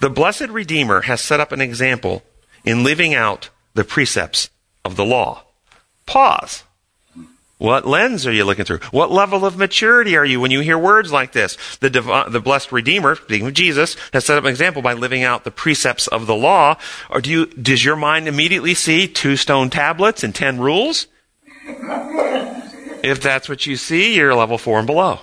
[0.00, 2.22] The Blessed Redeemer has set up an example
[2.64, 4.50] in living out the precepts
[4.84, 5.44] of the law.
[6.06, 6.64] Pause.
[7.60, 8.78] What lens are you looking through?
[8.90, 11.58] What level of maturity are you when you hear words like this?
[11.80, 15.24] The, div- the blessed Redeemer, speaking of Jesus, has set up an example by living
[15.24, 16.78] out the precepts of the law.
[17.10, 21.06] Or do you, does your mind immediately see two stone tablets and ten rules?
[23.02, 25.20] If that's what you see, you're level four and below.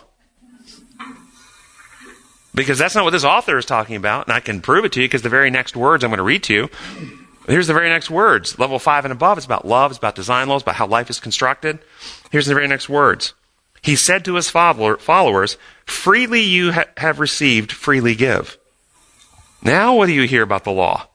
[2.54, 5.02] Because that's not what this author is talking about, and I can prove it to
[5.02, 6.70] you because the very next words I'm going to read to you
[7.48, 8.60] Here's the very next words.
[8.60, 11.20] Level five and above, it's about love, it's about design laws, about how life is
[11.20, 11.80] constructed.
[12.30, 13.34] Here's the very next words.
[13.82, 18.58] He said to his followers, freely you ha- have received, freely give.
[19.62, 21.08] Now what do you hear about the law?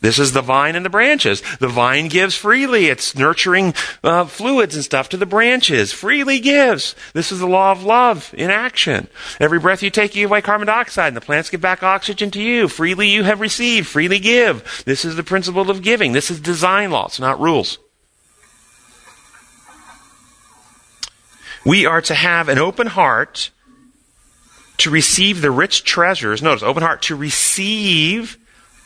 [0.00, 1.42] This is the vine and the branches.
[1.58, 2.86] The vine gives freely.
[2.86, 5.92] It's nurturing uh, fluids and stuff to the branches.
[5.92, 6.94] Freely gives.
[7.12, 9.08] This is the law of love in action.
[9.38, 12.30] Every breath you take, you give away carbon dioxide, and the plants give back oxygen
[12.30, 12.66] to you.
[12.66, 13.88] Freely you have received.
[13.88, 14.82] Freely give.
[14.86, 16.12] This is the principle of giving.
[16.12, 17.78] This is design laws, not rules.
[21.64, 23.50] We are to have an open heart
[24.78, 26.42] to receive the rich treasures.
[26.42, 28.38] Notice, open heart to receive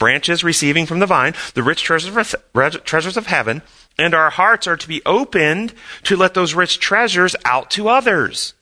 [0.05, 3.62] branches receiving from the vine the rich treasures of, treasures of heaven,
[3.99, 8.53] and our hearts are to be opened to let those rich treasures out to others.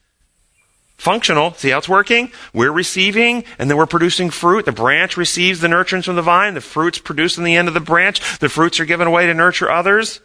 [0.96, 1.52] Functional.
[1.54, 2.30] See how it's working?
[2.54, 4.66] We're receiving, and then we're producing fruit.
[4.66, 6.54] The branch receives the nurturance from the vine.
[6.54, 8.38] The fruit's produced in the end of the branch.
[8.38, 10.20] The fruits are given away to nurture others.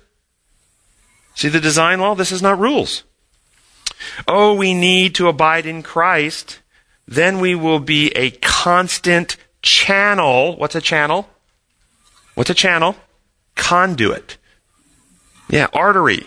[1.33, 2.13] See the design law?
[2.13, 3.05] This is not rules.
[4.27, 6.59] Oh, we need to abide in Christ.
[7.07, 9.35] Then we will be a constant
[9.67, 10.55] channel.
[10.57, 11.29] What's a channel?
[12.35, 12.95] What's a channel?
[13.55, 14.37] Conduit.
[15.49, 16.25] Yeah, artery.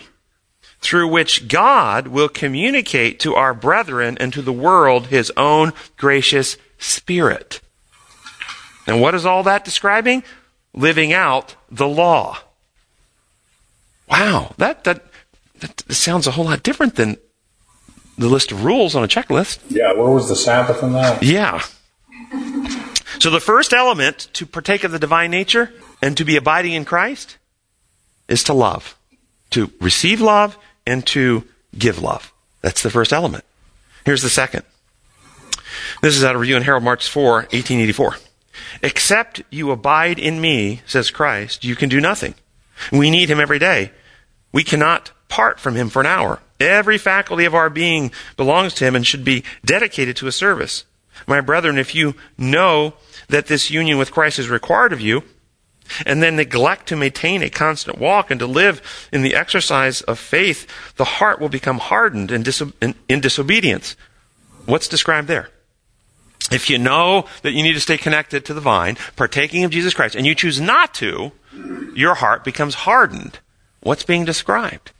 [0.79, 6.57] Through which God will communicate to our brethren and to the world his own gracious
[6.79, 7.61] spirit.
[8.87, 10.23] And what is all that describing?
[10.73, 12.39] Living out the law.
[14.09, 15.05] Wow, that, that,
[15.59, 17.17] that sounds a whole lot different than
[18.17, 19.59] the list of rules on a checklist.
[19.69, 21.23] Yeah, where was the Sabbath in that?
[21.23, 21.61] Yeah.
[23.21, 26.85] So the first element to partake of the divine nature and to be abiding in
[26.85, 27.37] Christ
[28.27, 28.97] is to love,
[29.51, 30.57] to receive love
[30.87, 31.43] and to
[31.77, 32.33] give love.
[32.61, 33.43] That's the first element.
[34.07, 34.63] Here's the second.
[36.01, 38.15] This is out of Review and Herald, March 4, 1884.
[38.81, 42.33] Except you abide in me, says Christ, you can do nothing.
[42.91, 43.91] We need him every day.
[44.51, 46.39] We cannot part from him for an hour.
[46.59, 50.85] Every faculty of our being belongs to him and should be dedicated to his service.
[51.27, 52.95] My brethren, if you know
[53.31, 55.23] that this union with Christ is required of you,
[56.05, 60.19] and then neglect to maintain a constant walk and to live in the exercise of
[60.19, 63.97] faith, the heart will become hardened in, diso- in, in disobedience.
[64.65, 65.49] What's described there?
[66.51, 69.93] If you know that you need to stay connected to the vine, partaking of Jesus
[69.93, 71.31] Christ, and you choose not to,
[71.93, 73.39] your heart becomes hardened.
[73.81, 74.91] What's being described?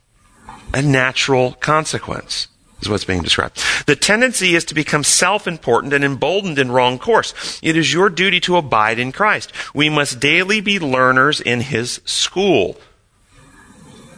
[0.74, 2.48] A natural consequence
[2.82, 3.62] is what's being described.
[3.86, 7.60] The tendency is to become self-important and emboldened in wrong course.
[7.62, 9.52] It is your duty to abide in Christ.
[9.74, 12.76] We must daily be learners in His school.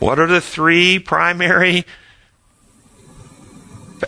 [0.01, 1.85] What are the three primary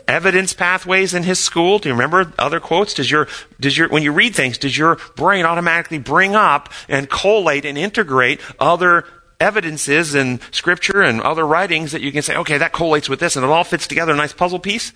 [0.06, 1.78] evidence pathways in his school?
[1.78, 2.94] Do you remember other quotes?
[2.94, 3.28] Does your,
[3.60, 7.78] does your, when you read things, does your brain automatically bring up and collate and
[7.78, 9.04] integrate other
[9.40, 13.36] evidences in scripture and other writings that you can say, okay, that collates with this
[13.36, 14.92] and it all fits together, a nice puzzle piece?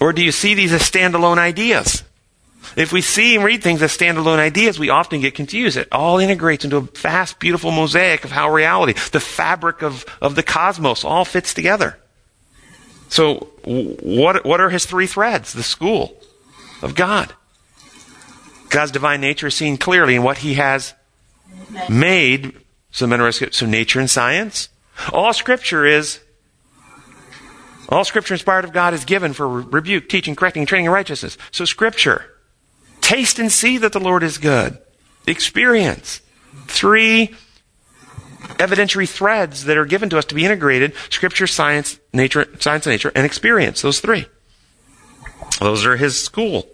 [0.00, 2.04] Or do you see these as standalone ideas?
[2.76, 5.76] If we see and read things as standalone ideas, we often get confused.
[5.76, 10.34] It all integrates into a vast, beautiful mosaic of how reality, the fabric of, of
[10.34, 11.98] the cosmos, all fits together.
[13.08, 15.52] So, what, what are his three threads?
[15.52, 16.20] The school
[16.82, 17.32] of God.
[18.68, 20.92] God's divine nature is seen clearly in what he has
[21.88, 22.52] made.
[22.96, 24.70] So, so nature and science.
[25.12, 26.18] All scripture is,
[27.90, 31.36] all scripture inspired of God is given for rebuke, teaching, correcting, training in righteousness.
[31.50, 32.24] So scripture.
[33.02, 34.78] Taste and see that the Lord is good.
[35.26, 36.22] Experience.
[36.68, 37.34] Three
[38.54, 42.94] evidentiary threads that are given to us to be integrated scripture, science, nature, science and
[42.94, 43.82] nature, and experience.
[43.82, 44.24] Those three.
[45.60, 46.66] Those are his school.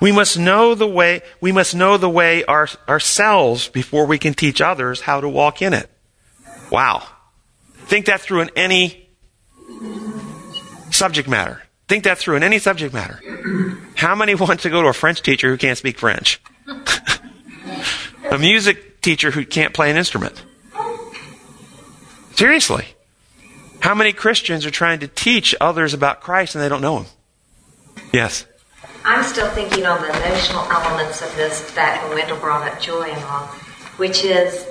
[0.00, 4.34] We must know the way, we must know the way our, ourselves before we can
[4.34, 5.90] teach others how to walk in it.
[6.70, 7.02] Wow.
[7.86, 9.08] Think that through in any
[10.90, 11.62] subject matter.
[11.88, 13.20] Think that through in any subject matter.
[13.96, 16.40] How many want to go to a French teacher who can't speak French?
[18.30, 20.44] a music teacher who can't play an instrument?
[22.34, 22.86] Seriously.
[23.80, 27.06] How many Christians are trying to teach others about Christ and they don't know Him?
[28.12, 28.46] Yes.
[29.04, 33.24] I'm still thinking on the emotional elements of this that Wendell brought up joy and
[33.24, 33.46] all,
[33.96, 34.66] which is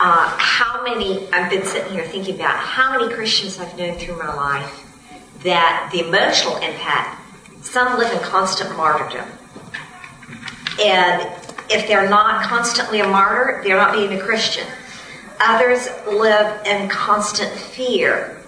[0.00, 4.18] uh, how many, I've been sitting here thinking about how many Christians I've known through
[4.18, 4.84] my life
[5.42, 7.20] that the emotional impact,
[7.64, 9.28] some live in constant martyrdom.
[10.80, 11.22] And
[11.70, 14.66] if they're not constantly a martyr, they're not being a Christian.
[15.40, 18.40] Others live in constant fear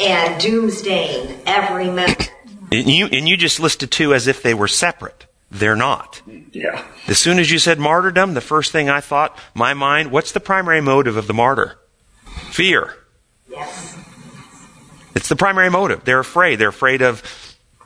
[0.00, 2.32] and doomsday every moment.
[2.72, 5.26] And you, and you just listed two as if they were separate.
[5.50, 6.22] They're not.
[6.52, 6.84] Yeah.
[7.08, 10.40] As soon as you said martyrdom, the first thing I thought, my mind, what's the
[10.40, 11.78] primary motive of the martyr?
[12.50, 12.94] Fear.
[13.50, 13.98] Yes.
[15.14, 16.04] It's the primary motive.
[16.04, 16.56] They're afraid.
[16.56, 17.22] They're afraid of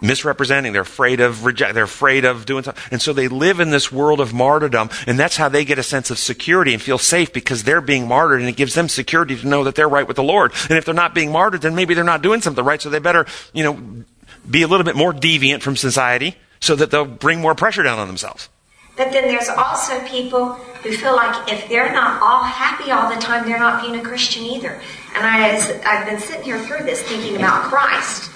[0.01, 0.73] misrepresenting.
[0.73, 1.75] They're afraid of reject.
[1.75, 2.83] They're afraid of doing something.
[2.93, 5.83] And so they live in this world of martyrdom, and that's how they get a
[5.83, 9.37] sense of security and feel safe because they're being martyred, and it gives them security
[9.37, 10.53] to know that they're right with the Lord.
[10.69, 12.81] And if they're not being martyred, then maybe they're not doing something right.
[12.81, 14.05] So they better, you know,
[14.51, 17.99] be a little bit more deviant from society so that they'll bring more pressure down
[17.99, 18.49] on themselves.
[18.97, 23.21] But then there's also people who feel like if they're not all happy all the
[23.21, 24.81] time, they're not being a Christian either.
[25.15, 28.31] And I, I've been sitting here through this thinking about Christ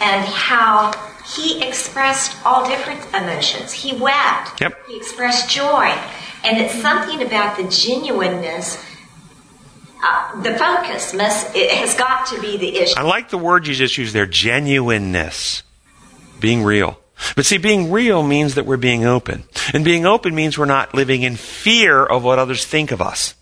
[0.00, 0.92] and how
[1.26, 3.72] he expressed all different emotions.
[3.72, 4.60] He wept.
[4.60, 4.86] Yep.
[4.86, 5.96] He expressed joy.
[6.44, 8.84] And it's something about the genuineness.
[10.06, 12.92] Uh, the focus must, it has got to be the issue.
[12.98, 15.62] I like the word you just used there, genuineness.
[16.40, 17.00] Being real.
[17.36, 19.44] But see, being real means that we're being open.
[19.72, 23.34] And being open means we're not living in fear of what others think of us.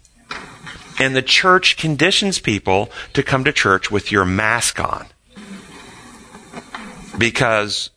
[1.00, 5.06] And the church conditions people to come to church with your mask on.
[7.18, 7.90] Because,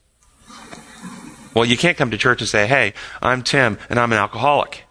[1.54, 4.85] well, you can't come to church and say, hey, I'm Tim and I'm an alcoholic.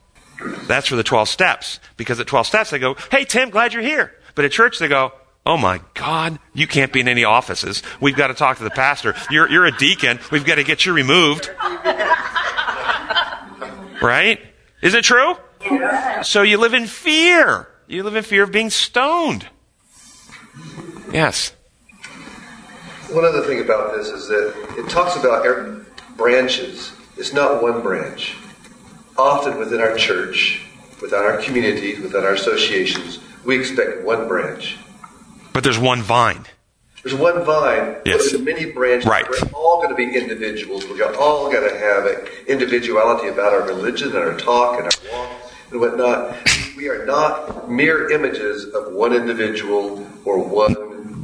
[0.66, 1.80] That's for the 12 steps.
[1.96, 4.12] Because at 12 steps they go, hey, Tim, glad you're here.
[4.34, 5.12] But at church they go,
[5.46, 7.82] Oh my God, you can't be in any offices.
[8.00, 9.14] We've got to talk to the pastor.
[9.30, 10.18] You're, you're a deacon.
[10.32, 11.50] We've got to get you removed.
[14.00, 14.40] Right?
[14.82, 15.36] Is it true?
[16.22, 17.68] So you live in fear.
[17.86, 19.46] You live in fear of being stoned.
[21.12, 21.54] Yes.
[23.10, 26.92] One other thing about this is that it talks about er- branches.
[27.16, 28.36] It's not one branch.
[29.16, 30.62] Often within our church,
[31.00, 34.76] within our communities, within our associations, we expect one branch.
[35.52, 36.44] But there's one vine.
[37.02, 38.30] There's one vine, Yes.
[38.30, 39.06] there's many branches.
[39.06, 39.28] Right.
[39.28, 40.86] We're all going to be individuals.
[40.88, 45.12] We're all going to have an individuality about our religion and our talk and our
[45.12, 45.30] walk
[45.70, 46.34] and whatnot.
[46.78, 50.74] We are not mere images of one individual or one.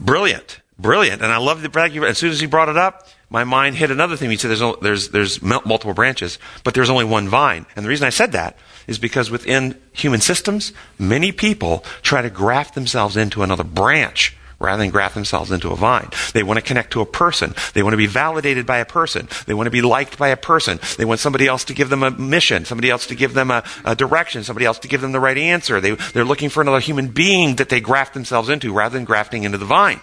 [0.05, 2.05] Brilliant, brilliant, and I love the fact you.
[2.05, 4.31] As soon as he brought it up, my mind hit another thing.
[4.31, 8.07] You said, "There's there's there's multiple branches, but there's only one vine." And the reason
[8.07, 13.43] I said that is because within human systems, many people try to graft themselves into
[13.43, 16.11] another branch rather than graft themselves into a vine.
[16.35, 17.55] They want to connect to a person.
[17.73, 19.27] They want to be validated by a person.
[19.47, 20.79] They want to be liked by a person.
[20.99, 23.65] They want somebody else to give them a mission, somebody else to give them a,
[23.85, 25.81] a direction, somebody else to give them the right answer.
[25.81, 29.45] They, they're looking for another human being that they graft themselves into rather than grafting
[29.45, 30.01] into the vine.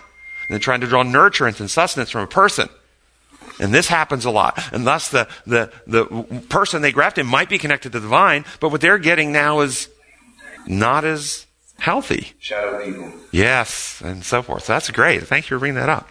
[0.48, 2.70] And they're trying to draw nurturance and sustenance from a person.
[3.60, 4.60] And this happens a lot.
[4.72, 6.06] And thus the, the, the
[6.50, 9.62] person they graft in might be connected to the vine, but what they're getting now
[9.62, 9.90] is
[10.68, 11.46] not as
[11.80, 12.34] healthy.
[12.40, 13.12] Shadow of evil.
[13.32, 14.66] Yes, and so forth.
[14.66, 15.24] So that's great.
[15.24, 16.10] Thank you for bringing that up.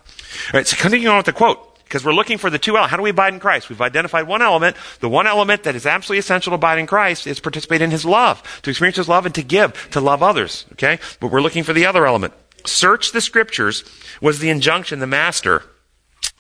[0.53, 2.90] All right, so continuing on with the quote, because we're looking for the two elements.
[2.90, 3.68] How do we abide in Christ?
[3.68, 4.77] We've identified one element.
[5.01, 8.05] The one element that is absolutely essential to abide in Christ is participate in His
[8.05, 10.66] love, to experience His love and to give, to love others.
[10.72, 10.99] Okay?
[11.20, 12.35] But we're looking for the other element.
[12.64, 13.85] Search the scriptures
[14.20, 15.62] was the injunction the master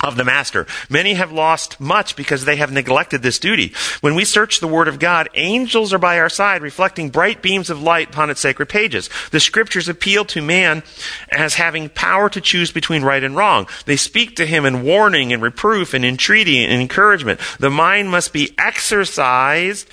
[0.02, 0.66] of the master.
[0.90, 3.72] Many have lost much because they have neglected this duty.
[4.02, 7.70] When we search the Word of God, angels are by our side, reflecting bright beams
[7.70, 9.08] of light upon its sacred pages.
[9.30, 10.82] The Scriptures appeal to man
[11.30, 13.68] as having power to choose between right and wrong.
[13.86, 17.40] They speak to him in warning and reproof and entreaty and encouragement.
[17.58, 19.88] The mind must be exercised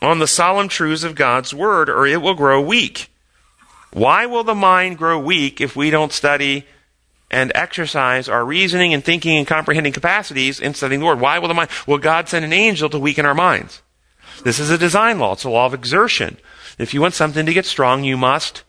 [0.00, 3.10] on the solemn truths of God's Word, or it will grow weak.
[3.92, 6.64] Why will the mind grow weak if we don't study
[7.32, 11.20] and exercise our reasoning and thinking and comprehending capacities in studying the Word.
[11.20, 11.70] Why will the mind?
[11.86, 13.82] Will God send an angel to weaken our minds?
[14.44, 15.32] This is a design law.
[15.32, 16.36] It's a law of exertion.
[16.78, 18.64] If you want something to get strong, you must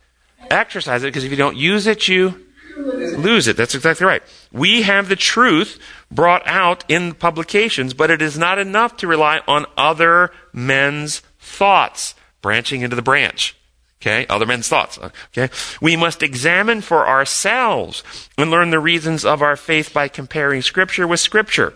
[0.50, 2.46] exercise it because if you don't use it, you
[2.78, 3.58] lose it.
[3.58, 4.24] That's exactly right.
[4.52, 9.42] We have the truth brought out in publications, but it is not enough to rely
[9.48, 13.56] on other men's thoughts, branching into the branch.
[14.04, 15.00] Okay, other men's thoughts.
[15.00, 15.50] Okay,
[15.82, 18.04] we must examine for ourselves
[18.38, 21.74] and learn the reasons of our faith by comparing Scripture with Scripture.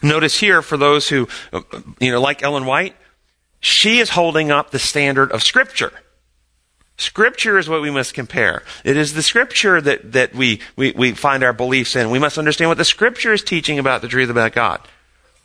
[0.00, 1.62] Notice here, for those who, uh,
[1.98, 2.94] you know, like Ellen White,
[3.58, 5.90] she is holding up the standard of Scripture.
[6.96, 8.62] Scripture is what we must compare.
[8.84, 12.10] It is the Scripture that, that we, we, we find our beliefs in.
[12.10, 14.80] We must understand what the Scripture is teaching about the truth about God.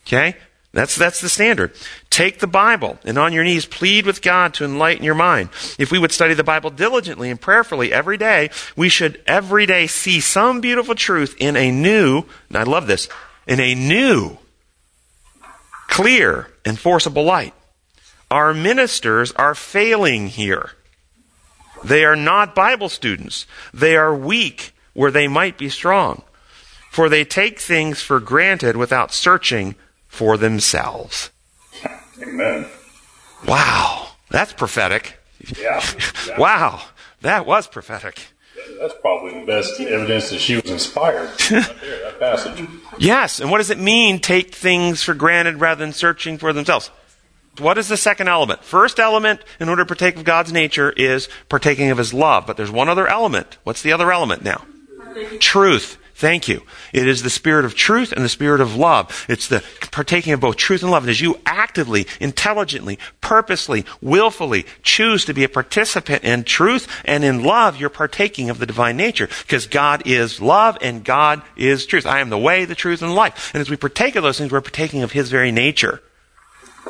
[0.06, 0.36] Okay?
[0.74, 1.74] That's, that's the standard.
[2.14, 5.50] Take the Bible and on your knees plead with God to enlighten your mind.
[5.80, 9.88] If we would study the Bible diligently and prayerfully every day, we should every day
[9.88, 13.10] see some beautiful truth in a new, and I love this,
[13.48, 14.38] in a new,
[15.88, 17.56] clear, and forcible light.
[18.30, 20.70] Our ministers are failing here.
[21.84, 23.48] They are not Bible students.
[23.74, 26.22] They are weak where they might be strong.
[26.92, 29.74] For they take things for granted without searching
[30.08, 31.32] for themselves.
[32.24, 32.66] Amen.
[33.48, 34.08] Wow.
[34.30, 35.20] That's prophetic.
[35.60, 35.84] Yeah.
[36.38, 36.82] Wow.
[37.22, 38.28] That was prophetic.
[38.80, 41.30] That's probably the best evidence that she was inspired.
[41.52, 42.68] right there, that passage.
[42.98, 43.40] Yes.
[43.40, 46.90] And what does it mean, take things for granted rather than searching for themselves?
[47.60, 48.64] What is the second element?
[48.64, 52.48] First element, in order to partake of God's nature, is partaking of His love.
[52.48, 53.58] But there's one other element.
[53.64, 54.66] What's the other element now?
[55.40, 55.98] Truth.
[56.24, 56.62] Thank you.
[56.94, 59.26] It is the spirit of truth and the spirit of love.
[59.28, 61.04] It's the partaking of both truth and love.
[61.04, 67.26] And as you actively, intelligently, purposely, willfully choose to be a participant in truth and
[67.26, 69.28] in love, you're partaking of the divine nature.
[69.42, 72.06] Because God is love and God is truth.
[72.06, 73.54] I am the way, the truth, and life.
[73.54, 76.02] And as we partake of those things, we're partaking of His very nature.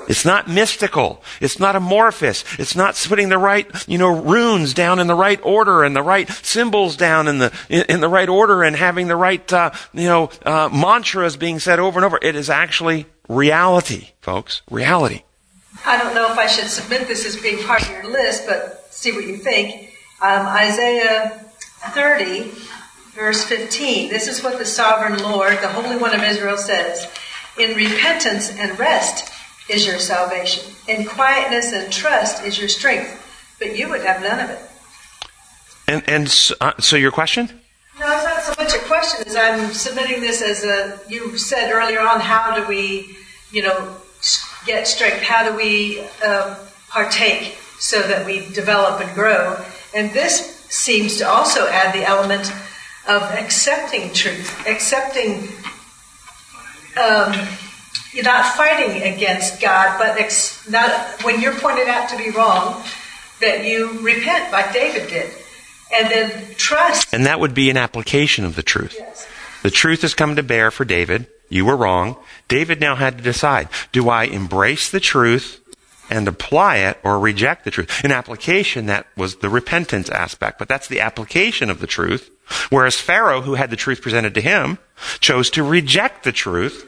[0.07, 1.23] It's not mystical.
[1.39, 2.43] It's not amorphous.
[2.59, 6.01] It's not putting the right, you know, runes down in the right order and the
[6.01, 9.71] right symbols down in the in, in the right order and having the right, uh,
[9.93, 12.19] you know, uh, mantras being said over and over.
[12.21, 14.61] It is actually reality, folks.
[14.69, 15.23] Reality.
[15.85, 18.93] I don't know if I should submit this as being part of your list, but
[18.93, 19.91] see what you think.
[20.21, 21.43] Um, Isaiah
[21.89, 22.51] 30,
[23.13, 24.09] verse 15.
[24.09, 27.07] This is what the sovereign Lord, the Holy One of Israel, says
[27.57, 29.32] In repentance and rest
[29.69, 34.39] is your salvation, and quietness and trust is your strength, but you would have none
[34.39, 34.59] of it.
[35.87, 37.61] And and so, uh, so your question?
[37.99, 41.71] No, it's not so much a question as I'm submitting this as a, you said
[41.71, 43.15] earlier on, how do we,
[43.51, 43.97] you know,
[44.65, 45.21] get strength?
[45.21, 46.55] How do we uh,
[46.89, 49.63] partake so that we develop and grow?
[49.93, 52.51] And this seems to also add the element
[53.07, 55.49] of accepting truth, accepting
[56.97, 57.47] um,
[58.13, 62.83] you're not fighting against God, but ex- not when you're pointed out to be wrong,
[63.41, 65.31] that you repent like David did,
[65.93, 67.13] and then trust.
[67.13, 68.95] And that would be an application of the truth.
[68.97, 69.27] Yes.
[69.63, 71.27] The truth has come to bear for David.
[71.49, 72.17] You were wrong.
[72.47, 75.61] David now had to decide do I embrace the truth
[76.09, 78.03] and apply it or reject the truth?
[78.03, 82.29] An application that was the repentance aspect, but that's the application of the truth.
[82.69, 84.77] Whereas Pharaoh, who had the truth presented to him,
[85.19, 86.85] chose to reject the truth.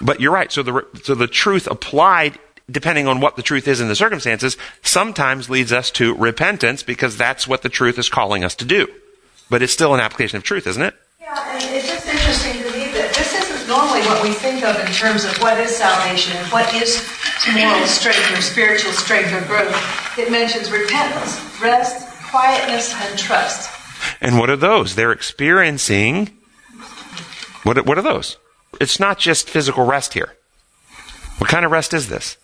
[0.00, 0.50] But you're right.
[0.52, 2.38] So the, so the truth applied
[2.70, 7.16] depending on what the truth is in the circumstances, sometimes leads us to repentance because
[7.16, 8.86] that's what the truth is calling us to do.
[9.48, 10.94] But it's still an application of truth, isn't it?
[11.20, 14.78] Yeah, and it's just interesting to me that this isn't normally what we think of
[14.80, 17.02] in terms of what is salvation and what is
[17.54, 20.18] moral strength or spiritual strength or growth.
[20.18, 23.70] It mentions repentance, rest, quietness, and trust.
[24.20, 24.94] And what are those?
[24.94, 26.36] They're experiencing.
[27.62, 28.36] What, what are those?
[28.80, 30.34] It's not just physical rest here.
[31.38, 32.36] What kind of rest is this?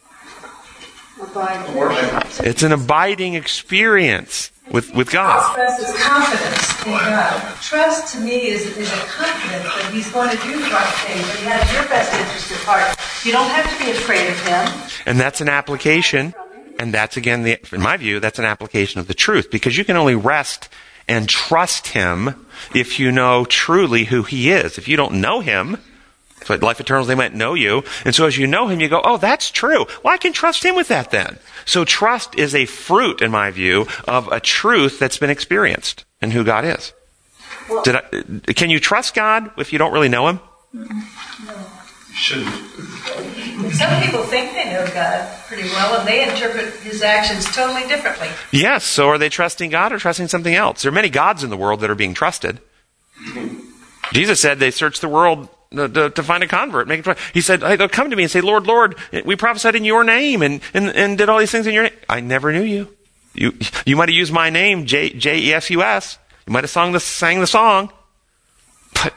[2.41, 5.55] It's an abiding experience with, with God.
[5.55, 7.57] Trust is confidence in God.
[7.61, 11.23] Trust to me is, is a confidence that He's going to do the right thing,
[11.23, 13.25] that He has your best interest at heart.
[13.25, 14.91] You don't have to be afraid of Him.
[15.07, 16.35] And that's an application.
[16.79, 19.85] And that's again, the, in my view, that's an application of the truth because you
[19.85, 20.69] can only rest
[21.07, 24.79] and trust Him if you know truly who He is.
[24.79, 25.79] If you don't know Him,
[26.45, 27.83] so at Life Eternal, they might know you.
[28.05, 29.87] And so as you know him, you go, oh, that's true.
[30.03, 31.39] Well, I can trust him with that then.
[31.65, 36.33] So trust is a fruit, in my view, of a truth that's been experienced and
[36.33, 36.93] who God is.
[37.85, 38.01] Did I,
[38.53, 40.41] can you trust God if you don't really know him?
[40.73, 40.85] No.
[42.09, 42.55] You shouldn't.
[43.73, 48.29] Some people think they know God pretty well, and they interpret His actions totally differently.
[48.53, 48.85] Yes.
[48.85, 50.83] So are they trusting God or trusting something else?
[50.83, 52.61] There are many gods in the world that are being trusted.
[53.17, 53.61] Hmm.
[54.13, 56.89] Jesus said they searched the world to, to, find a convert.
[56.89, 59.75] Make it, he said, hey, they'll come to me and say, Lord, Lord, we prophesied
[59.75, 61.93] in your name and, and, and did all these things in your name.
[62.09, 62.95] I never knew you.
[63.35, 63.53] You,
[63.85, 66.19] you might have used my name, J, J-E-S-U-S.
[66.47, 67.91] You might have sung the, sang the song,
[68.95, 69.15] but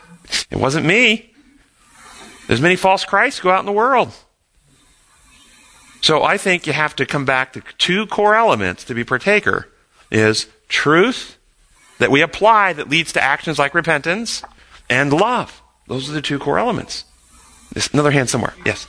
[0.50, 1.34] it wasn't me.
[2.48, 4.14] There's many false Christs go out in the world.
[6.02, 9.68] So I think you have to come back to two core elements to be partaker
[10.10, 11.38] is truth
[12.00, 14.44] that we apply that leads to actions like repentance
[14.90, 15.62] and love.
[15.88, 17.06] Those are the two core elements.
[17.74, 18.54] There's another hand somewhere.
[18.66, 18.88] Yes.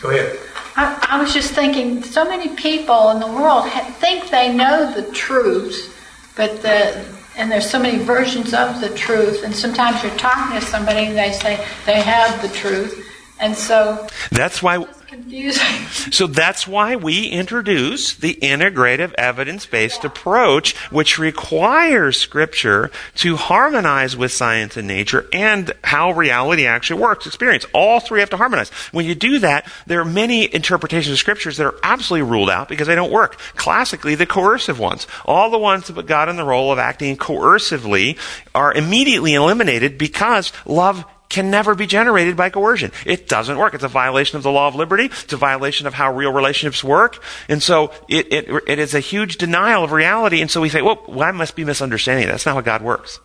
[0.00, 0.38] Go ahead.
[0.76, 4.92] I, I was just thinking, so many people in the world ha- think they know
[4.92, 5.96] the truth,
[6.36, 7.04] but the
[7.36, 11.16] and there's so many versions of the truth, and sometimes you're talking to somebody and
[11.16, 13.06] they say they have the truth,
[13.40, 14.99] and so that's why it's
[15.30, 15.86] confusing.
[16.12, 24.32] So that's why we introduce the integrative evidence-based approach, which requires scripture to harmonize with
[24.32, 27.64] science and nature and how reality actually works, experience.
[27.72, 28.70] All three have to harmonize.
[28.92, 32.68] When you do that, there are many interpretations of scriptures that are absolutely ruled out
[32.68, 33.38] because they don't work.
[33.56, 35.06] Classically, the coercive ones.
[35.24, 38.18] All the ones that put God in the role of acting coercively
[38.54, 42.92] are immediately eliminated because love can never be generated by coercion.
[43.06, 43.72] It doesn't work.
[43.72, 45.06] It's a violation of the law of liberty.
[45.06, 47.22] It's a violation of how real relationships work.
[47.48, 50.42] And so it, it, it is a huge denial of reality.
[50.42, 52.26] And so we say, well, well I must be misunderstanding.
[52.26, 53.20] That's not how God works.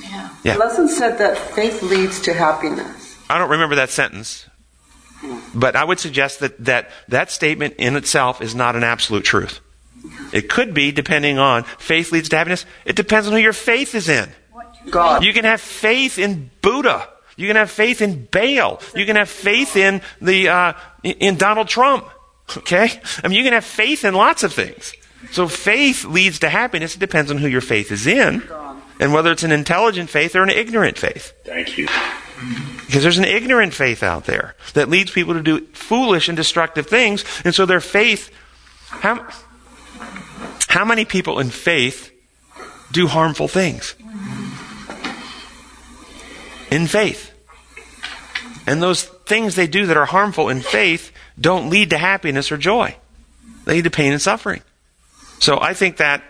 [0.00, 0.30] Yeah.
[0.44, 0.52] Yeah.
[0.54, 3.18] The lesson said that faith leads to happiness.
[3.28, 4.46] I don't remember that sentence.
[5.54, 9.60] But I would suggest that, that that statement in itself is not an absolute truth.
[10.32, 12.64] It could be, depending on faith leads to happiness.
[12.86, 14.30] It depends on who your faith is in.
[14.88, 15.24] God.
[15.24, 17.08] You can have faith in Buddha.
[17.40, 18.80] You can have faith in Baal.
[18.94, 20.72] You can have faith in the uh,
[21.02, 22.06] in Donald Trump.
[22.56, 24.92] Okay, I mean you can have faith in lots of things.
[25.32, 26.96] So faith leads to happiness.
[26.96, 28.42] It depends on who your faith is in,
[28.98, 31.32] and whether it's an intelligent faith or an ignorant faith.
[31.44, 31.88] Thank you.
[32.86, 36.88] Because there's an ignorant faith out there that leads people to do foolish and destructive
[36.88, 38.30] things, and so their faith.
[38.88, 39.26] How,
[40.68, 42.10] how many people in faith
[42.92, 43.94] do harmful things?
[46.70, 47.29] In faith.
[48.70, 51.10] And those things they do that are harmful in faith
[51.40, 52.94] don't lead to happiness or joy.
[53.64, 54.62] They lead to pain and suffering.
[55.40, 56.22] So I think that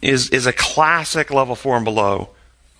[0.00, 2.30] is, is a classic level four and below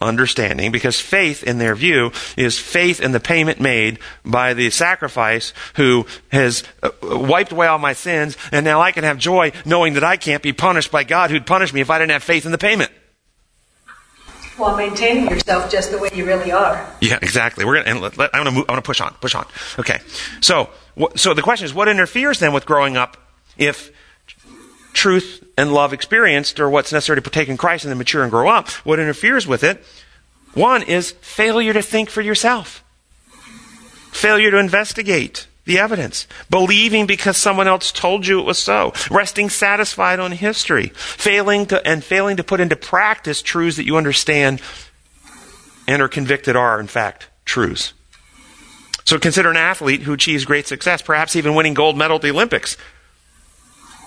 [0.01, 5.53] understanding because faith in their view is faith in the payment made by the sacrifice
[5.74, 9.93] who has uh, wiped away all my sins and now I can have joy knowing
[9.93, 12.47] that I can't be punished by God who'd punish me if I didn't have faith
[12.47, 12.91] in the payment.
[14.61, 16.95] While maintaining yourself just the way you really are.
[17.01, 17.65] Yeah, exactly.
[17.65, 17.99] We're gonna.
[17.99, 18.51] Let, let, I'm gonna.
[18.51, 19.15] Move, I'm gonna push on.
[19.15, 19.47] Push on.
[19.79, 20.01] Okay.
[20.41, 20.69] So,
[21.01, 23.17] wh- so the question is, what interferes then with growing up
[23.57, 23.91] if
[24.93, 28.31] truth and love experienced, or what's necessary to partake in Christ and then mature and
[28.31, 28.69] grow up?
[28.85, 29.83] What interferes with it?
[30.55, 32.85] One is failure to think for yourself.
[34.13, 36.27] Failure to investigate the evidence.
[36.51, 38.93] Believing because someone else told you it was so.
[39.09, 40.89] Resting satisfied on history.
[40.89, 44.61] Failing to, and failing to put into practice truths that you understand
[45.87, 47.93] and are convicted are, in fact, truths.
[49.05, 52.31] So consider an athlete who achieves great success, perhaps even winning gold medal at the
[52.31, 52.77] Olympics.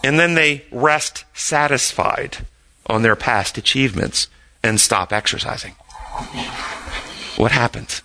[0.03, 2.39] And then they rest satisfied
[2.87, 4.27] on their past achievements
[4.61, 5.75] and stop exercising.
[7.37, 8.01] What happens?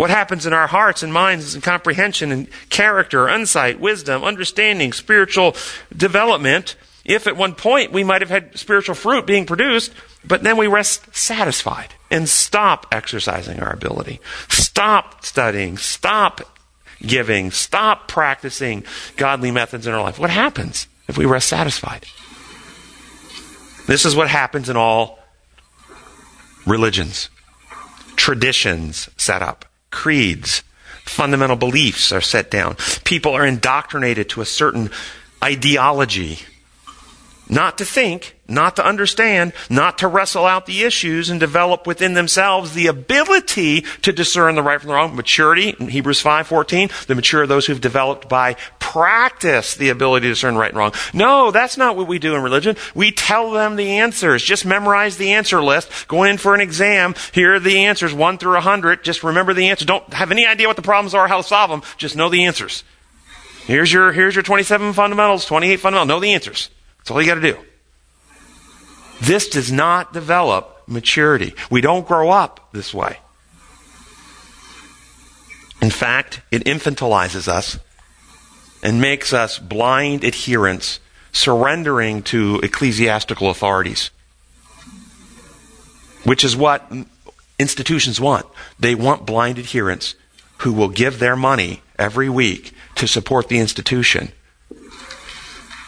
[0.00, 5.54] What happens in our hearts and minds and comprehension and character, insight, wisdom, understanding, spiritual
[5.94, 6.74] development
[7.04, 9.92] if at one point we might have had spiritual fruit being produced,
[10.24, 16.40] but then we rest satisfied and stop exercising our ability, stop studying, stop
[17.02, 18.84] giving, stop practicing
[19.18, 20.18] godly methods in our life.
[20.18, 22.06] What happens if we rest satisfied?
[23.86, 25.18] This is what happens in all
[26.66, 27.28] religions.
[28.16, 30.62] Traditions set up, creeds,
[31.04, 32.76] fundamental beliefs are set down.
[33.04, 34.90] People are indoctrinated to a certain
[35.42, 36.40] ideology
[37.50, 42.14] not to think, not to understand, not to wrestle out the issues and develop within
[42.14, 45.14] themselves the ability to discern the right from the wrong.
[45.14, 50.32] Maturity, in Hebrews 5.14, the mature are those who've developed by practice the ability to
[50.32, 50.92] discern right and wrong.
[51.14, 52.76] No, that's not what we do in religion.
[52.94, 54.42] We tell them the answers.
[54.42, 56.08] Just memorize the answer list.
[56.08, 59.04] Going in for an exam, here are the answers, 1 through 100.
[59.04, 59.86] Just remember the answers.
[59.86, 61.82] Don't have any idea what the problems are, how to solve them.
[61.98, 62.82] Just know the answers.
[63.64, 66.08] Here's your, here's your 27 fundamentals, 28 fundamentals.
[66.08, 66.70] Know the answers.
[66.98, 67.56] That's all you got to do.
[69.20, 71.54] This does not develop maturity.
[71.70, 73.18] We don't grow up this way.
[75.82, 77.78] In fact, it infantilizes us
[78.82, 81.00] and makes us blind adherents,
[81.32, 84.10] surrendering to ecclesiastical authorities,
[86.24, 86.90] which is what
[87.58, 88.46] institutions want.
[88.78, 90.14] They want blind adherents
[90.58, 94.32] who will give their money every week to support the institution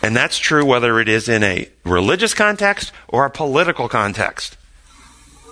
[0.03, 4.57] and that's true whether it is in a religious context or a political context.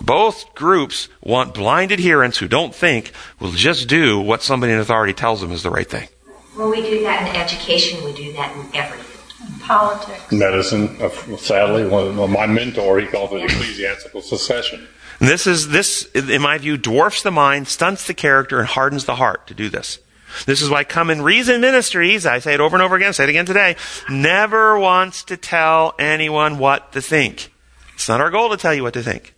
[0.00, 5.12] Both groups want blind adherents who don't think will just do what somebody in authority
[5.12, 6.08] tells them is the right thing.
[6.56, 9.06] Well, we do that in education, we do that in everything.
[9.46, 10.32] In Politics.
[10.32, 14.86] Medicine, uh, sadly, one, well, my mentor, he called it ecclesiastical secession.
[15.20, 19.16] This is this, in my view, dwarfs the mind, stunts the character, and hardens the
[19.16, 19.98] heart to do this.
[20.46, 23.24] This is why Come and Reason Ministries, I say it over and over again, say
[23.24, 23.76] it again today,
[24.08, 27.52] never wants to tell anyone what to think.
[27.94, 29.34] It's not our goal to tell you what to think.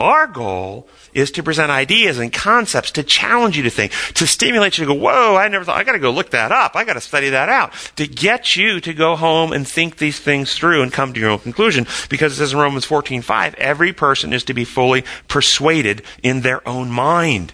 [0.00, 4.76] Our goal is to present ideas and concepts to challenge you to think, to stimulate
[4.76, 6.74] you to go, whoa, I never thought, I gotta go look that up.
[6.74, 7.72] I gotta study that out.
[7.96, 11.30] To get you to go home and think these things through and come to your
[11.30, 11.86] own conclusion.
[12.08, 16.66] Because it says in Romans 14:5, every person is to be fully persuaded in their
[16.68, 17.52] own mind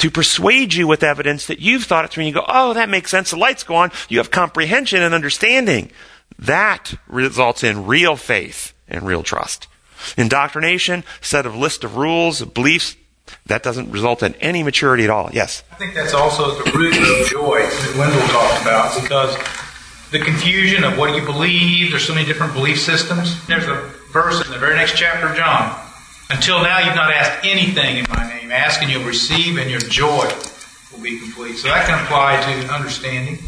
[0.00, 2.88] to persuade you with evidence that you've thought it through and you go, oh, that
[2.88, 3.30] makes sense.
[3.30, 3.92] The lights go on.
[4.08, 5.90] You have comprehension and understanding.
[6.38, 9.68] That results in real faith and real trust.
[10.16, 12.96] Indoctrination, set of list of rules, beliefs,
[13.46, 15.30] that doesn't result in any maturity at all.
[15.32, 15.62] Yes?
[15.70, 19.36] I think that's also the root of joy that Wendell talked about because
[20.10, 23.46] the confusion of what you believe, there's so many different belief systems.
[23.46, 25.89] There's a verse in the very next chapter of John.
[26.30, 28.52] Until now, you've not asked anything in my name.
[28.52, 30.30] Ask and you'll receive, and your joy
[30.92, 31.56] will be complete.
[31.56, 33.38] So that can apply to understanding,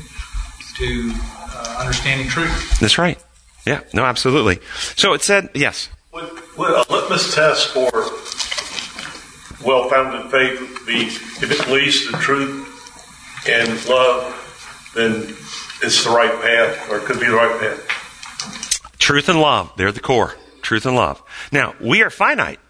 [0.76, 2.78] to uh, understanding truth.
[2.80, 3.18] That's right.
[3.66, 4.58] Yeah, no, absolutely.
[4.96, 5.88] So it said, yes.
[6.12, 7.90] Would, would a litmus test for
[9.64, 12.68] well-founded faith be if it leads to truth
[13.48, 15.34] and love, then
[15.82, 18.98] it's the right path, or it could be the right path?
[18.98, 20.34] Truth and love, they're the core.
[20.62, 21.22] Truth and love.
[21.50, 22.60] Now, we are finite.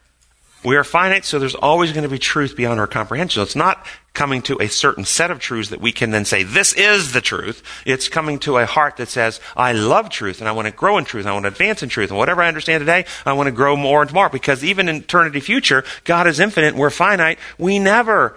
[0.65, 3.41] We are finite, so there's always going to be truth beyond our comprehension.
[3.41, 3.85] So it's not
[4.15, 7.21] coming to a certain set of truths that we can then say, this is the
[7.21, 7.63] truth.
[7.85, 10.99] It's coming to a heart that says, I love truth and I want to grow
[10.99, 11.25] in truth.
[11.25, 12.11] And I want to advance in truth.
[12.11, 14.97] And whatever I understand today, I want to grow more and more because even in
[14.97, 16.75] eternity future, God is infinite.
[16.75, 17.39] We're finite.
[17.59, 18.37] We never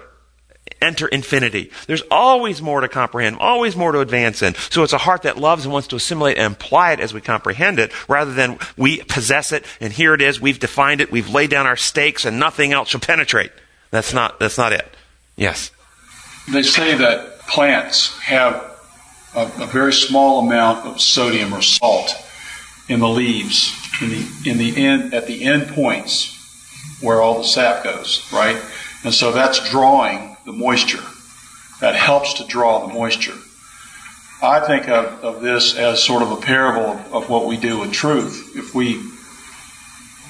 [0.85, 1.71] enter infinity.
[1.87, 4.55] There's always more to comprehend, always more to advance in.
[4.69, 7.21] So it's a heart that loves and wants to assimilate and apply it as we
[7.21, 11.29] comprehend it, rather than we possess it and here it is, we've defined it, we've
[11.29, 13.51] laid down our stakes and nothing else shall penetrate.
[13.91, 14.87] That's not, that's not it.
[15.35, 15.71] Yes.
[16.51, 18.53] They say that plants have
[19.35, 22.15] a, a very small amount of sodium or salt
[22.87, 26.31] in the leaves, in the, in the end, at the end points
[27.01, 28.61] where all the sap goes, right?
[29.03, 31.03] And so that's drawing the moisture.
[31.81, 33.35] That helps to draw the moisture.
[34.41, 37.79] I think of, of this as sort of a parable of, of what we do
[37.79, 38.53] with truth.
[38.55, 39.01] If we,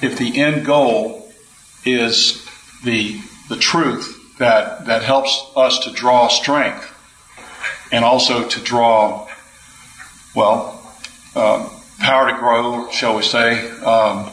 [0.02, 1.32] if the end goal
[1.84, 2.44] is
[2.84, 6.92] the, the truth, that that helps us to draw strength
[7.90, 9.28] and also to draw,
[10.34, 10.72] well,
[11.34, 14.30] um, power to grow, shall we say, um,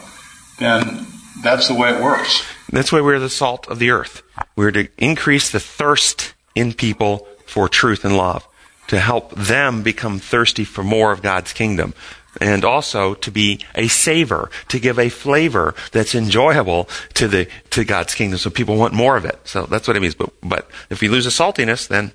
[0.59, 1.05] then
[1.41, 2.43] that's the way it works.
[2.73, 4.23] That's why we're the salt of the earth.
[4.55, 8.47] We're to increase the thirst in people for truth and love,
[8.87, 11.93] to help them become thirsty for more of God's kingdom.
[12.41, 17.85] And also to be a savor, to give a flavor that's enjoyable to the to
[17.85, 19.37] God's kingdom, so people want more of it.
[19.43, 20.15] So that's what it means.
[20.15, 22.11] But but if we lose the saltiness, then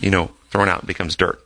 [0.00, 1.44] you know, thrown out becomes dirt.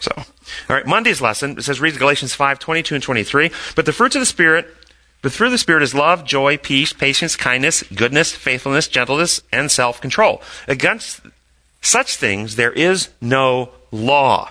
[0.00, 3.50] So, all right, Monday's lesson it says read Galatians 5, 22 and 23.
[3.76, 4.66] But the fruits of the Spirit,
[5.22, 10.42] but through the Spirit is love, joy, peace, patience, kindness, goodness, faithfulness, gentleness, and self-control.
[10.66, 11.20] Against
[11.80, 14.50] such things there is no law.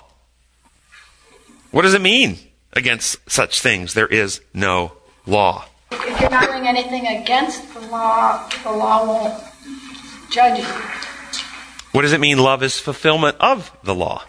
[1.71, 2.37] What does it mean?
[2.73, 4.93] Against such things there is no
[5.25, 5.65] law.
[5.91, 9.43] If you're not doing anything against the law, the law won't
[10.31, 10.65] judge you.
[11.91, 14.23] What does it mean love is fulfillment of the law?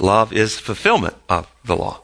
[0.00, 2.00] Love is fulfillment of the law.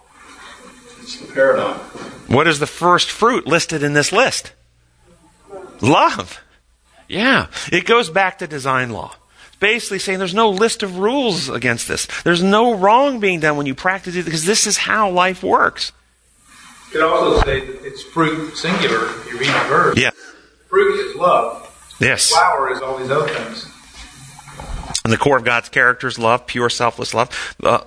[1.08, 1.78] It's the paradigm.
[2.26, 4.52] What is the first fruit listed in this list?
[5.80, 6.38] Love.
[7.08, 7.46] Yeah.
[7.72, 9.14] It goes back to design law.
[9.58, 12.06] Basically saying there's no list of rules against this.
[12.24, 15.92] There's no wrong being done when you practice it because this is how life works.
[16.88, 19.98] You could also say that it's fruit singular if you read the verse.
[19.98, 20.10] Yeah.
[20.68, 21.96] Fruit is love.
[22.00, 22.28] Yes.
[22.28, 23.66] Flower is all these other things.
[25.04, 27.56] And the core of God's character is love, pure, selfless love.
[27.62, 27.80] Uh,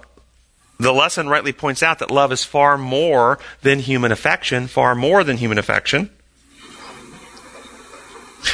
[0.81, 5.23] the lesson rightly points out that love is far more than human affection, far more
[5.23, 6.09] than human affection.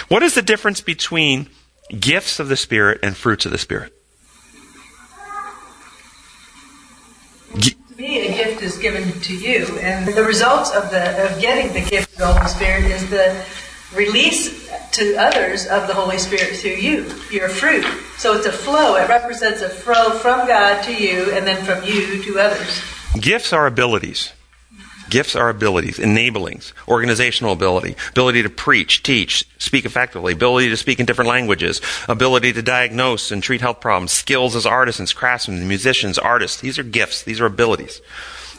[0.10, 1.48] What is the difference between
[1.98, 3.94] gifts of the Spirit and fruits of the Spirit?
[7.62, 11.74] To me, a gift is given to you, and the results of the of getting
[11.74, 13.44] the gift of the Holy Spirit is the
[13.96, 17.86] release to others of the Holy Spirit through you, your fruit.
[18.18, 18.96] So it's a flow.
[18.96, 22.82] It represents a flow from God to you, and then from you to others.
[23.20, 24.34] Gifts are abilities.
[25.10, 31.00] Gifts are abilities, enablings, organizational ability, ability to preach, teach, speak effectively, ability to speak
[31.00, 31.80] in different languages,
[32.10, 36.60] ability to diagnose and treat health problems, skills as artisans, craftsmen, musicians, artists.
[36.60, 37.24] These are gifts.
[37.24, 38.02] These are abilities.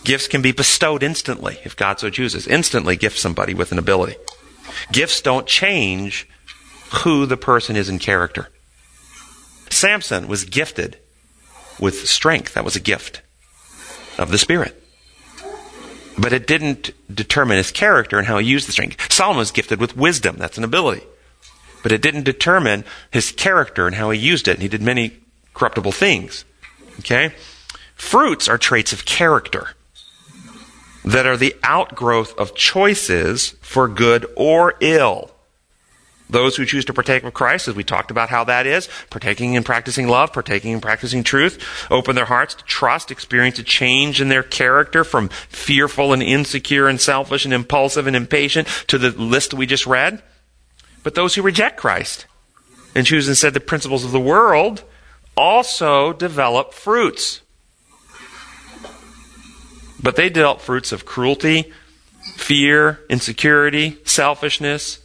[0.05, 2.47] Gifts can be bestowed instantly if God so chooses.
[2.47, 4.17] Instantly gift somebody with an ability.
[4.93, 6.29] Gifts don't change
[7.03, 8.49] who the person is in character.
[9.71, 10.99] Samson was gifted
[11.79, 12.55] with strength.
[12.55, 13.23] That was a gift
[14.19, 14.75] of the Spirit.
[16.19, 19.13] But it didn't determine his character and how he used the strength.
[19.13, 20.37] Solomon was gifted with wisdom.
[20.37, 21.05] That's an ability.
[21.83, 24.55] But it didn't determine his character and how he used it.
[24.55, 25.19] And he did many
[25.55, 26.45] corruptible things.
[26.99, 27.33] Okay?
[27.95, 29.75] Fruits are traits of character
[31.05, 35.31] that are the outgrowth of choices for good or ill.
[36.31, 39.57] Those who choose to partake of Christ, as we talked about how that is, partaking
[39.57, 44.21] and practicing love, partaking and practicing truth, open their hearts to trust, experience a change
[44.21, 49.11] in their character from fearful and insecure and selfish and impulsive and impatient to the
[49.11, 50.23] list we just read.
[51.03, 52.27] But those who reject Christ
[52.95, 54.85] and choose instead the principles of the world
[55.35, 57.41] also develop fruits.
[60.03, 61.73] But they dealt fruits of cruelty,
[62.37, 65.01] fear, insecurity, selfishness,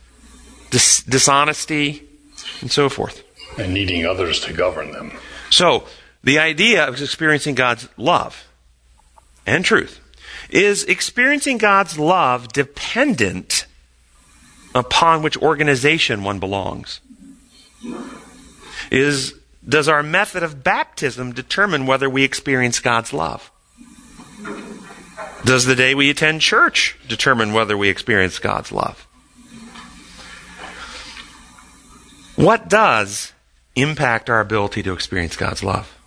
[0.69, 2.07] dis- dishonesty,
[2.61, 3.23] and so forth.
[3.57, 5.13] And needing others to govern them.
[5.49, 5.85] So,
[6.23, 8.47] the idea of experiencing God's love
[9.45, 9.99] and truth
[10.49, 13.65] is experiencing God's love dependent
[14.73, 17.01] upon which organization one belongs.
[18.91, 19.33] Is
[19.67, 23.51] does our method of baptism determine whether we experience God's love?
[25.45, 29.07] Does the day we attend church determine whether we experience God's love?
[32.35, 33.33] What does
[33.75, 35.97] impact our ability to experience God's love?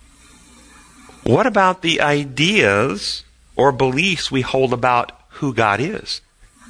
[1.23, 3.23] What about the ideas
[3.55, 6.21] or beliefs we hold about who God is?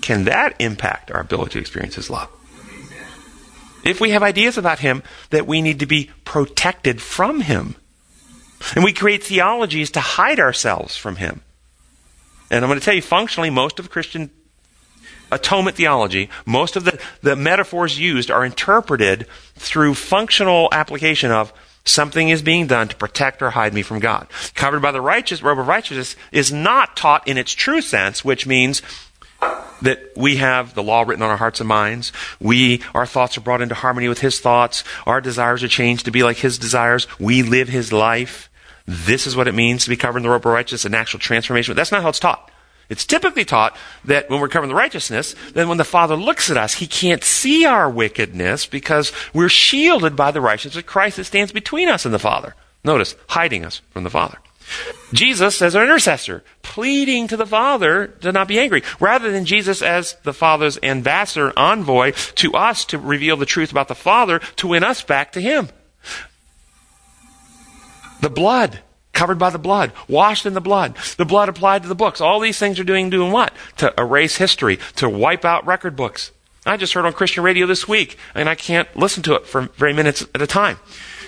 [0.02, 2.30] Can that impact our ability to experience His love?
[3.84, 7.76] If we have ideas about Him that we need to be protected from Him,
[8.76, 11.42] and we create theologies to hide ourselves from Him,
[12.50, 14.30] and I'm going to tell you, functionally, most of Christian
[15.32, 21.52] atonement theology, most of the, the metaphors used are interpreted through functional application of
[21.84, 24.28] something is being done to protect or hide me from God.
[24.54, 28.46] Covered by the righteous robe of righteousness is not taught in its true sense, which
[28.46, 28.82] means
[29.82, 32.12] that we have the law written on our hearts and minds.
[32.40, 34.84] We, our thoughts are brought into harmony with His thoughts.
[35.06, 37.08] Our desires are changed to be like His desires.
[37.20, 38.50] We live His life.
[38.88, 41.20] This is what it means to be covered in the robe of righteousness, an actual
[41.20, 41.74] transformation.
[41.74, 42.50] But That's not how it's taught.
[42.90, 43.76] It's typically taught
[44.06, 47.24] that when we're covering the righteousness, then when the Father looks at us, he can't
[47.24, 52.06] see our wickedness because we're shielded by the righteousness of Christ that stands between us
[52.06, 52.56] and the Father.
[52.86, 54.38] Notice, hiding us from the Father.
[55.14, 59.82] Jesus as our intercessor, pleading to the Father to not be angry, rather than Jesus
[59.82, 64.68] as the Father's ambassador, envoy to us to reveal the truth about the Father to
[64.68, 65.70] win us back to Him.
[68.22, 68.80] The blood,
[69.14, 72.22] covered by the blood, washed in the blood, the blood applied to the books.
[72.22, 73.54] All these things are doing doing what?
[73.78, 76.32] To erase history, to wipe out record books.
[76.66, 79.62] I just heard on Christian radio this week, and I can't listen to it for
[79.78, 80.78] very minutes at a time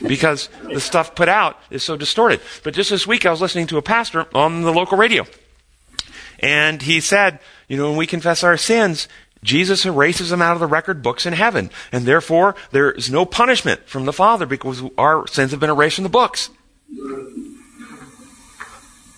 [0.05, 2.41] because the stuff put out is so distorted.
[2.63, 5.25] But just this week, I was listening to a pastor on the local radio.
[6.39, 9.07] And he said, you know, when we confess our sins,
[9.43, 11.69] Jesus erases them out of the record books in heaven.
[11.91, 15.95] And therefore, there is no punishment from the Father because our sins have been erased
[15.95, 16.49] from the books.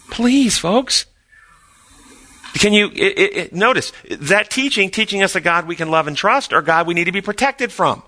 [0.10, 1.06] Please, folks.
[2.54, 6.18] Can you it, it, notice that teaching, teaching us a God we can love and
[6.18, 8.04] trust, or God we need to be protected from?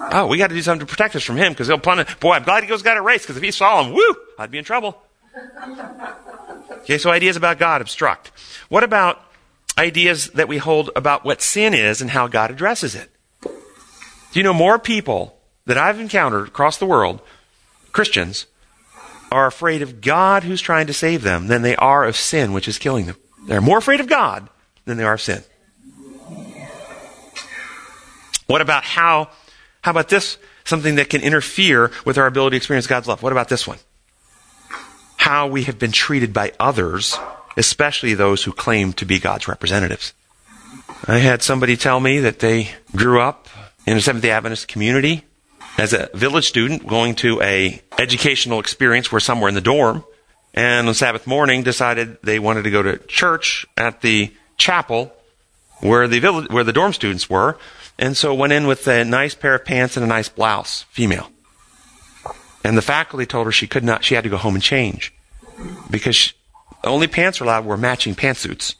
[0.00, 2.14] Oh, we got to do something to protect us from him because he'll punish.
[2.16, 4.50] Boy, I'm glad he goes got a race because if he saw him, woo, I'd
[4.50, 5.00] be in trouble.
[6.70, 8.30] Okay, so ideas about God obstruct.
[8.68, 9.20] What about
[9.78, 13.10] ideas that we hold about what sin is and how God addresses it?
[13.42, 17.20] Do you know more people that I've encountered across the world,
[17.92, 18.46] Christians,
[19.30, 22.68] are afraid of God who's trying to save them than they are of sin which
[22.68, 23.16] is killing them?
[23.46, 24.48] They're more afraid of God
[24.84, 25.42] than they are of sin.
[28.46, 29.30] What about how
[29.82, 30.38] how about this?
[30.64, 33.22] Something that can interfere with our ability to experience God's love.
[33.22, 33.78] What about this one?
[35.16, 37.16] How we have been treated by others,
[37.56, 40.12] especially those who claim to be God's representatives.
[41.06, 43.48] I had somebody tell me that they grew up
[43.86, 45.24] in a Seventh day Adventist community
[45.78, 50.04] as a village student going to a educational experience where somewhere in the dorm
[50.54, 55.12] and on Sabbath morning decided they wanted to go to church at the chapel
[55.80, 57.58] where the village, where the dorm students were
[57.98, 61.30] and so went in with a nice pair of pants and a nice blouse, female.
[62.64, 65.14] And the faculty told her she could not, she had to go home and change.
[65.90, 66.34] Because she,
[66.84, 68.74] only pants allowed were matching pantsuits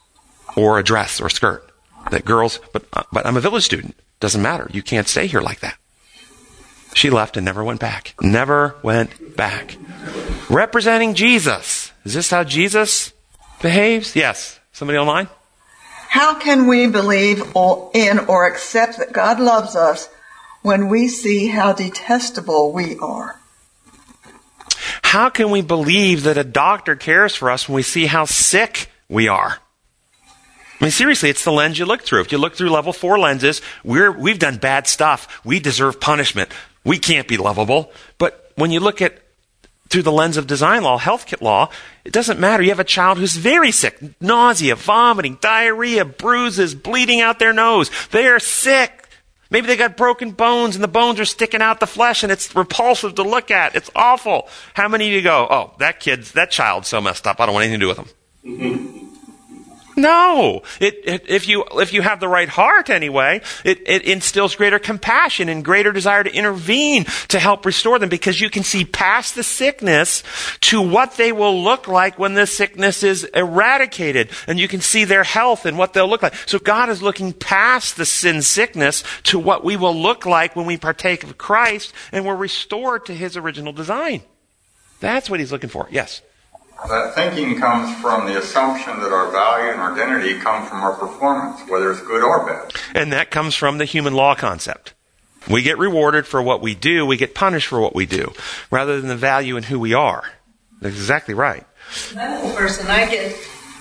[0.56, 1.70] or a dress or a skirt.
[2.10, 3.96] That girls, but, but I'm a village student.
[4.20, 4.68] Doesn't matter.
[4.72, 5.76] You can't stay here like that.
[6.96, 8.14] She left and never went back.
[8.22, 9.76] Never went back.
[10.48, 11.92] Representing Jesus.
[12.06, 13.12] Is this how Jesus
[13.60, 14.16] behaves?
[14.16, 14.58] Yes.
[14.72, 15.28] Somebody online?
[16.08, 17.42] How can we believe
[17.92, 20.08] in or accept that God loves us
[20.62, 23.38] when we see how detestable we are?
[25.02, 28.90] How can we believe that a doctor cares for us when we see how sick
[29.06, 29.58] we are?
[30.80, 32.22] I mean, seriously, it's the lens you look through.
[32.22, 35.44] If you look through level four lenses, we're, we've done bad stuff.
[35.44, 36.50] We deserve punishment.
[36.86, 37.90] We can't be lovable.
[38.16, 39.18] But when you look at
[39.88, 41.68] through the lens of design law, health kit law,
[42.04, 42.62] it doesn't matter.
[42.62, 47.90] You have a child who's very sick, nausea, vomiting, diarrhea, bruises, bleeding out their nose.
[48.12, 49.08] They are sick.
[49.50, 52.54] Maybe they got broken bones and the bones are sticking out the flesh and it's
[52.54, 53.74] repulsive to look at.
[53.74, 54.48] It's awful.
[54.74, 57.40] How many of you go, oh, that kid's, that child's so messed up.
[57.40, 57.98] I don't want anything to do with
[58.42, 59.02] them.
[59.96, 60.62] No.
[60.78, 64.78] It, it, if you, if you have the right heart anyway, it, it instills greater
[64.78, 69.34] compassion and greater desire to intervene to help restore them because you can see past
[69.34, 70.22] the sickness
[70.60, 74.30] to what they will look like when the sickness is eradicated.
[74.46, 76.34] And you can see their health and what they'll look like.
[76.46, 80.66] So God is looking past the sin sickness to what we will look like when
[80.66, 84.22] we partake of Christ and we're restored to His original design.
[85.00, 85.88] That's what He's looking for.
[85.90, 86.20] Yes.
[86.88, 91.68] That thinking comes from the assumption that our value and identity come from our performance,
[91.68, 92.72] whether it's good or bad.
[92.94, 94.92] And that comes from the human law concept.
[95.48, 98.32] We get rewarded for what we do, we get punished for what we do,
[98.70, 100.24] rather than the value in who we are.
[100.80, 101.64] That's exactly right.
[102.14, 103.36] Medical person, I get,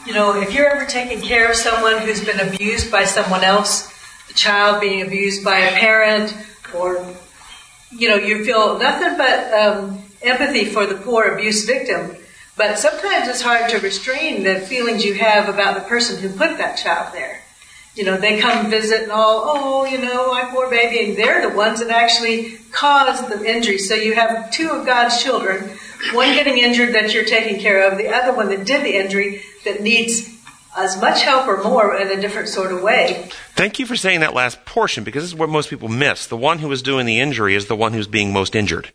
[0.06, 3.92] you know, if you're ever taking care of someone who's been abused by someone else,
[4.30, 6.36] a child being abused by a parent,
[6.74, 7.14] or,
[7.92, 12.16] you know, you feel nothing but um, empathy for the poor abuse victim
[12.58, 16.58] but sometimes it's hard to restrain the feelings you have about the person who put
[16.58, 17.42] that child there.
[17.96, 21.50] You know, they come visit and all, oh, you know, my poor baby, and they're
[21.50, 23.78] the ones that actually caused the injury.
[23.78, 25.78] So you have two of God's children,
[26.12, 29.44] one getting injured that you're taking care of, the other one that did the injury
[29.64, 30.30] that needs
[30.78, 33.30] as much help or more in a different sort of way.
[33.56, 36.28] Thank you for saying that last portion because this is what most people miss.
[36.28, 38.92] The one who is doing the injury is the one who's being most injured.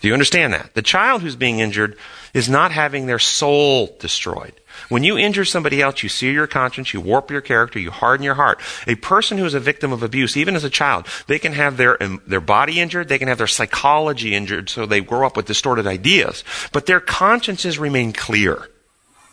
[0.00, 0.74] Do you understand that?
[0.74, 1.96] The child who's being injured
[2.32, 4.52] is not having their soul destroyed.
[4.88, 8.24] When you injure somebody else, you sear your conscience, you warp your character, you harden
[8.24, 8.60] your heart.
[8.86, 11.76] A person who is a victim of abuse, even as a child, they can have
[11.76, 15.46] their, their body injured, they can have their psychology injured, so they grow up with
[15.46, 18.68] distorted ideas, but their consciences remain clear.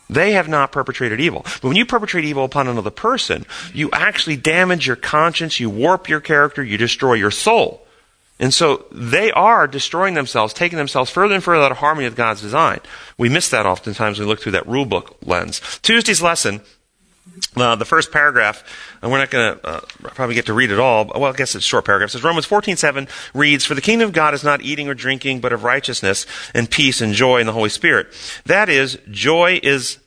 [0.10, 1.42] They have not perpetrated evil.
[1.44, 6.10] But when you perpetrate evil upon another person, you actually damage your conscience, you warp
[6.10, 7.85] your character, you destroy your soul.
[8.40, 12.18] And so they are destroying themselves, taking themselves further and further out of harmony with
[12.18, 12.80] God's design.
[13.18, 15.62] We miss that oftentimes when we look through that rule book lens.
[15.82, 16.62] Tuesday's lesson,
[17.56, 18.64] uh, the first paragraph,
[19.02, 21.06] and we're not going to uh, probably get to read it all.
[21.06, 22.10] Well, I guess it's a short paragraph.
[22.10, 25.40] It says Romans 14:7 reads, "For the kingdom of God is not eating or drinking,
[25.40, 28.14] but of righteousness and peace and joy in the Holy Spirit."
[28.46, 29.98] That is, joy is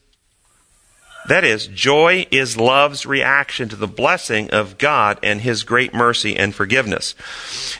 [1.27, 6.35] that is, joy is love's reaction to the blessing of God and His great mercy
[6.35, 7.13] and forgiveness.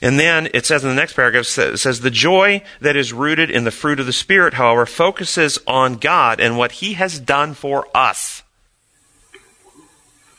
[0.01, 3.49] And then it says in the next paragraph, it says, the joy that is rooted
[3.49, 7.53] in the fruit of the Spirit, however, focuses on God and what He has done
[7.53, 8.43] for us.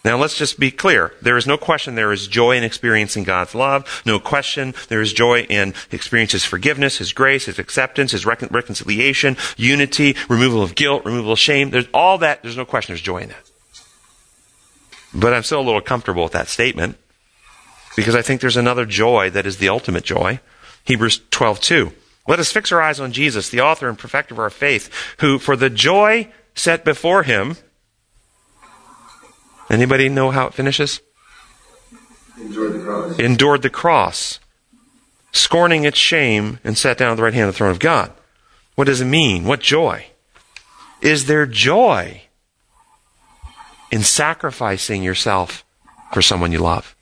[0.05, 1.13] Now let's just be clear.
[1.21, 4.03] There is no question there is joy in experiencing God's love.
[4.07, 8.49] No question there is joy in experiencing His forgiveness, His grace, His acceptance, His recon-
[8.51, 11.71] reconciliation, unity, removal of guilt, removal of shame.
[11.71, 12.43] There's all that.
[12.43, 13.51] There's no question there's joy in that.
[15.13, 16.97] But I'm still a little comfortable with that statement
[17.97, 20.41] because I think there's another joy that is the ultimate joy.
[20.85, 21.93] Hebrews 12:2.
[22.27, 24.89] Let us fix our eyes on Jesus, the author and perfecter of our faith,
[25.19, 27.57] who for the joy set before him
[29.71, 31.01] Anybody know how it finishes?
[32.37, 33.19] Endured the cross.
[33.19, 34.41] Endured the cross,
[35.33, 38.13] scorning its shame, and sat down at the right hand of the throne of God.
[38.75, 39.45] What does it mean?
[39.45, 40.07] What joy?
[41.01, 42.23] Is there joy
[43.91, 45.65] in sacrificing yourself
[46.13, 46.97] for someone you love?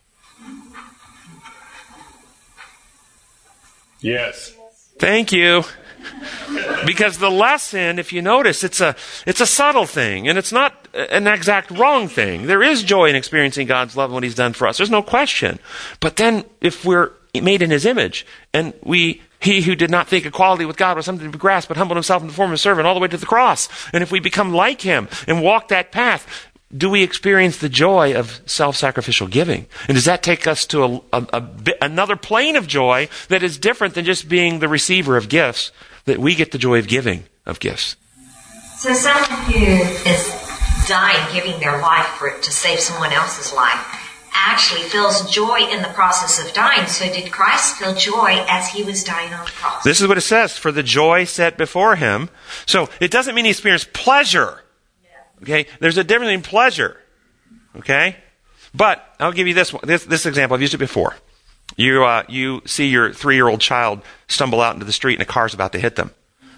[4.01, 4.55] Yes.
[4.99, 5.65] Thank you.
[6.87, 8.95] Because the lesson, if you notice, it's a,
[9.27, 12.47] it's a subtle thing, and it's not an exact wrong thing.
[12.47, 14.77] There is joy in experiencing God's love and what He's done for us.
[14.77, 15.59] There's no question.
[16.01, 20.27] But then, if we're made in His image, and we, He who did not think
[20.27, 22.55] equality with God was something to be grasped, but humbled Himself in the form of
[22.55, 25.43] a servant all the way to the cross, and if we become like Him and
[25.43, 29.67] walk that path, do we experience the joy of self-sacrificial giving?
[29.87, 33.57] And does that take us to a, a, a another plane of joy that is
[33.57, 35.73] different than just being the receiver of gifts?
[36.05, 37.97] That we get the joy of giving of gifts.
[38.79, 39.65] So someone who
[40.09, 40.48] is
[40.89, 43.79] dying, giving their life for to save someone else's life,
[44.33, 46.87] actually feels joy in the process of dying.
[46.87, 49.85] So did Christ feel joy as he was dying on the cross?
[49.85, 52.31] This is what it says: for the joy set before him.
[52.67, 54.63] So it doesn't mean he experienced pleasure.
[55.43, 56.97] Okay, there's a difference in pleasure.
[57.77, 58.17] Okay,
[58.75, 60.55] but I'll give you this one, this, this example.
[60.57, 61.15] I've used it before.
[61.77, 65.23] You, uh, you see your three year old child stumble out into the street and
[65.23, 66.13] a car's about to hit them.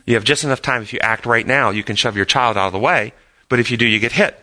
[0.07, 2.57] You have just enough time if you act right now, you can shove your child
[2.57, 3.13] out of the way,
[3.51, 4.39] but if you do, you get hit.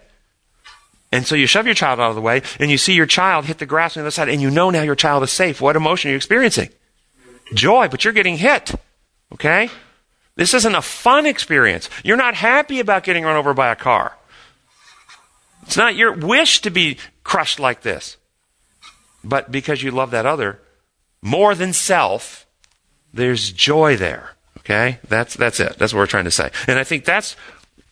[1.11, 3.45] And so you shove your child out of the way and you see your child
[3.45, 5.61] hit the grass on the other side and you know now your child is safe.
[5.61, 6.69] What emotion are you experiencing?
[7.53, 8.75] Joy, but you're getting hit.
[9.33, 9.69] Okay?
[10.35, 11.89] This isn't a fun experience.
[12.03, 14.17] You're not happy about getting run over by a car.
[15.63, 18.17] It's not your wish to be crushed like this.
[19.23, 20.59] But because you love that other
[21.21, 22.45] more than self,
[23.13, 24.31] there's joy there.
[24.59, 24.99] Okay?
[25.07, 25.77] That's, that's it.
[25.77, 26.51] That's what we're trying to say.
[26.67, 27.37] And I think that's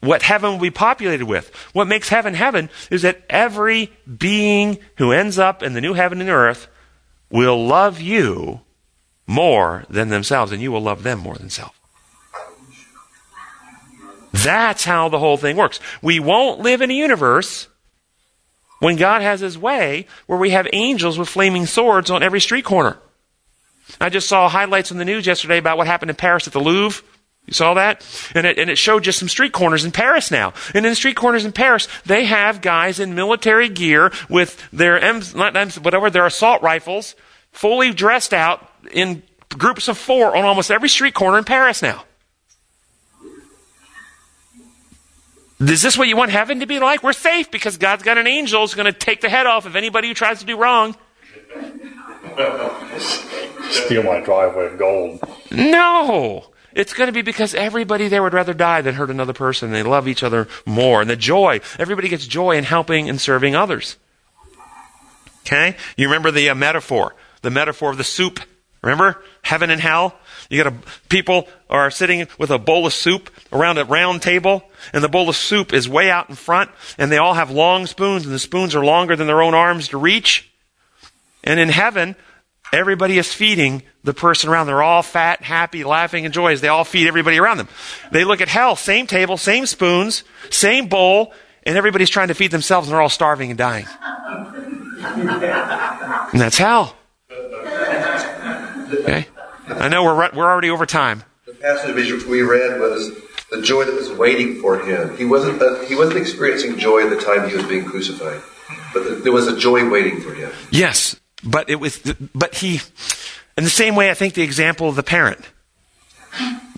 [0.05, 1.53] what heaven will be populated with.
[1.73, 6.21] What makes heaven heaven is that every being who ends up in the new heaven
[6.21, 6.67] and earth
[7.29, 8.61] will love you
[9.27, 11.79] more than themselves, and you will love them more than self.
[14.31, 15.79] That's how the whole thing works.
[16.01, 17.67] We won't live in a universe
[18.79, 22.65] when God has his way where we have angels with flaming swords on every street
[22.65, 22.97] corner.
[23.99, 26.59] I just saw highlights on the news yesterday about what happened in Paris at the
[26.59, 27.03] Louvre.
[27.45, 28.05] You saw that?
[28.33, 30.53] And it, and it showed just some street corners in Paris now.
[30.73, 34.99] And in the street corners in Paris, they have guys in military gear with their
[34.99, 37.15] M's, not M's, whatever, their assault rifles,
[37.51, 42.03] fully dressed out in groups of four on almost every street corner in Paris now.
[45.59, 47.01] Is this what you want heaven to be like?
[47.01, 49.75] We're safe because God's got an angel who's going to take the head off of
[49.75, 50.97] anybody who tries to do wrong.
[53.69, 55.21] Steal my driveway of gold.
[55.51, 56.51] No.
[56.75, 59.71] It's going to be because everybody there would rather die than hurt another person.
[59.71, 60.99] They love each other more.
[61.01, 63.95] And the joy, everybody gets joy in helping and serving others.
[65.45, 65.77] Okay?
[65.95, 68.41] You remember the uh, metaphor, the metaphor of the soup.
[68.81, 69.23] Remember?
[69.41, 70.17] Heaven and hell.
[70.49, 70.75] You got a,
[71.07, 75.29] people are sitting with a bowl of soup around a round table, and the bowl
[75.29, 78.39] of soup is way out in front, and they all have long spoons, and the
[78.39, 80.51] spoons are longer than their own arms to reach.
[81.43, 82.15] And in heaven,
[82.71, 84.67] everybody is feeding the person around.
[84.67, 86.61] They're all fat, happy, laughing, and joyous.
[86.61, 87.67] They all feed everybody around them.
[88.11, 92.51] They look at hell, same table, same spoons, same bowl, and everybody's trying to feed
[92.51, 93.87] themselves, and they're all starving and dying.
[96.31, 96.95] And that's hell.
[97.31, 99.27] Okay?
[99.67, 101.23] I know we're, we're already over time.
[101.45, 103.11] The passage we read was
[103.51, 105.15] the joy that was waiting for him.
[105.17, 108.41] He wasn't uh, he wasn't experiencing joy at the time he was being crucified,
[108.93, 110.51] but there was a joy waiting for him.
[110.71, 111.99] Yes, but it was,
[112.33, 112.81] but he,
[113.57, 115.41] in the same way, I think the example of the parent.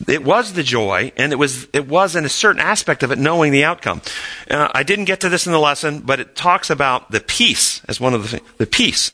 [0.07, 3.17] It was the joy, and it was it was in a certain aspect of it
[3.17, 4.01] knowing the outcome.
[4.49, 7.81] Uh, I didn't get to this in the lesson, but it talks about the peace
[7.87, 9.11] as one of the the peace.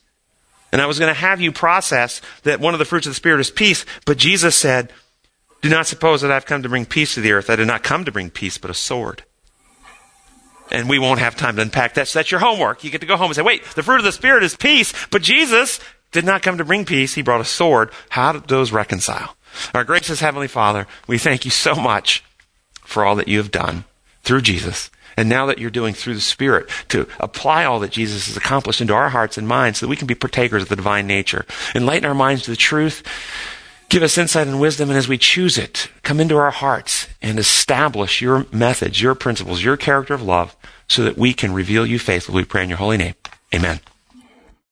[0.73, 3.15] And I was going to have you process that one of the fruits of the
[3.15, 4.91] Spirit is peace, but Jesus said,
[5.61, 7.51] Do not suppose that I've come to bring peace to the earth.
[7.51, 9.23] I did not come to bring peace, but a sword.
[10.73, 12.07] And we won't have time to unpack that.
[12.07, 12.83] So that's your homework.
[12.83, 14.91] You get to go home and say, wait, the fruit of the Spirit is peace,
[15.11, 15.79] but Jesus
[16.11, 17.13] did not come to bring peace.
[17.13, 17.91] He brought a sword.
[18.09, 19.37] How do those reconcile?
[19.75, 22.23] Our gracious Heavenly Father, we thank you so much
[22.81, 23.85] for all that you have done
[24.23, 24.89] through Jesus.
[25.15, 28.81] And now that you're doing through the Spirit to apply all that Jesus has accomplished
[28.81, 31.45] into our hearts and minds so that we can be partakers of the divine nature.
[31.75, 33.03] Enlighten our minds to the truth.
[33.93, 37.37] Give us insight and wisdom, and as we choose it, come into our hearts and
[37.37, 40.55] establish your methods, your principles, your character of love,
[40.89, 42.37] so that we can reveal you faithfully.
[42.37, 43.13] We pray in your holy name.
[43.53, 43.81] Amen.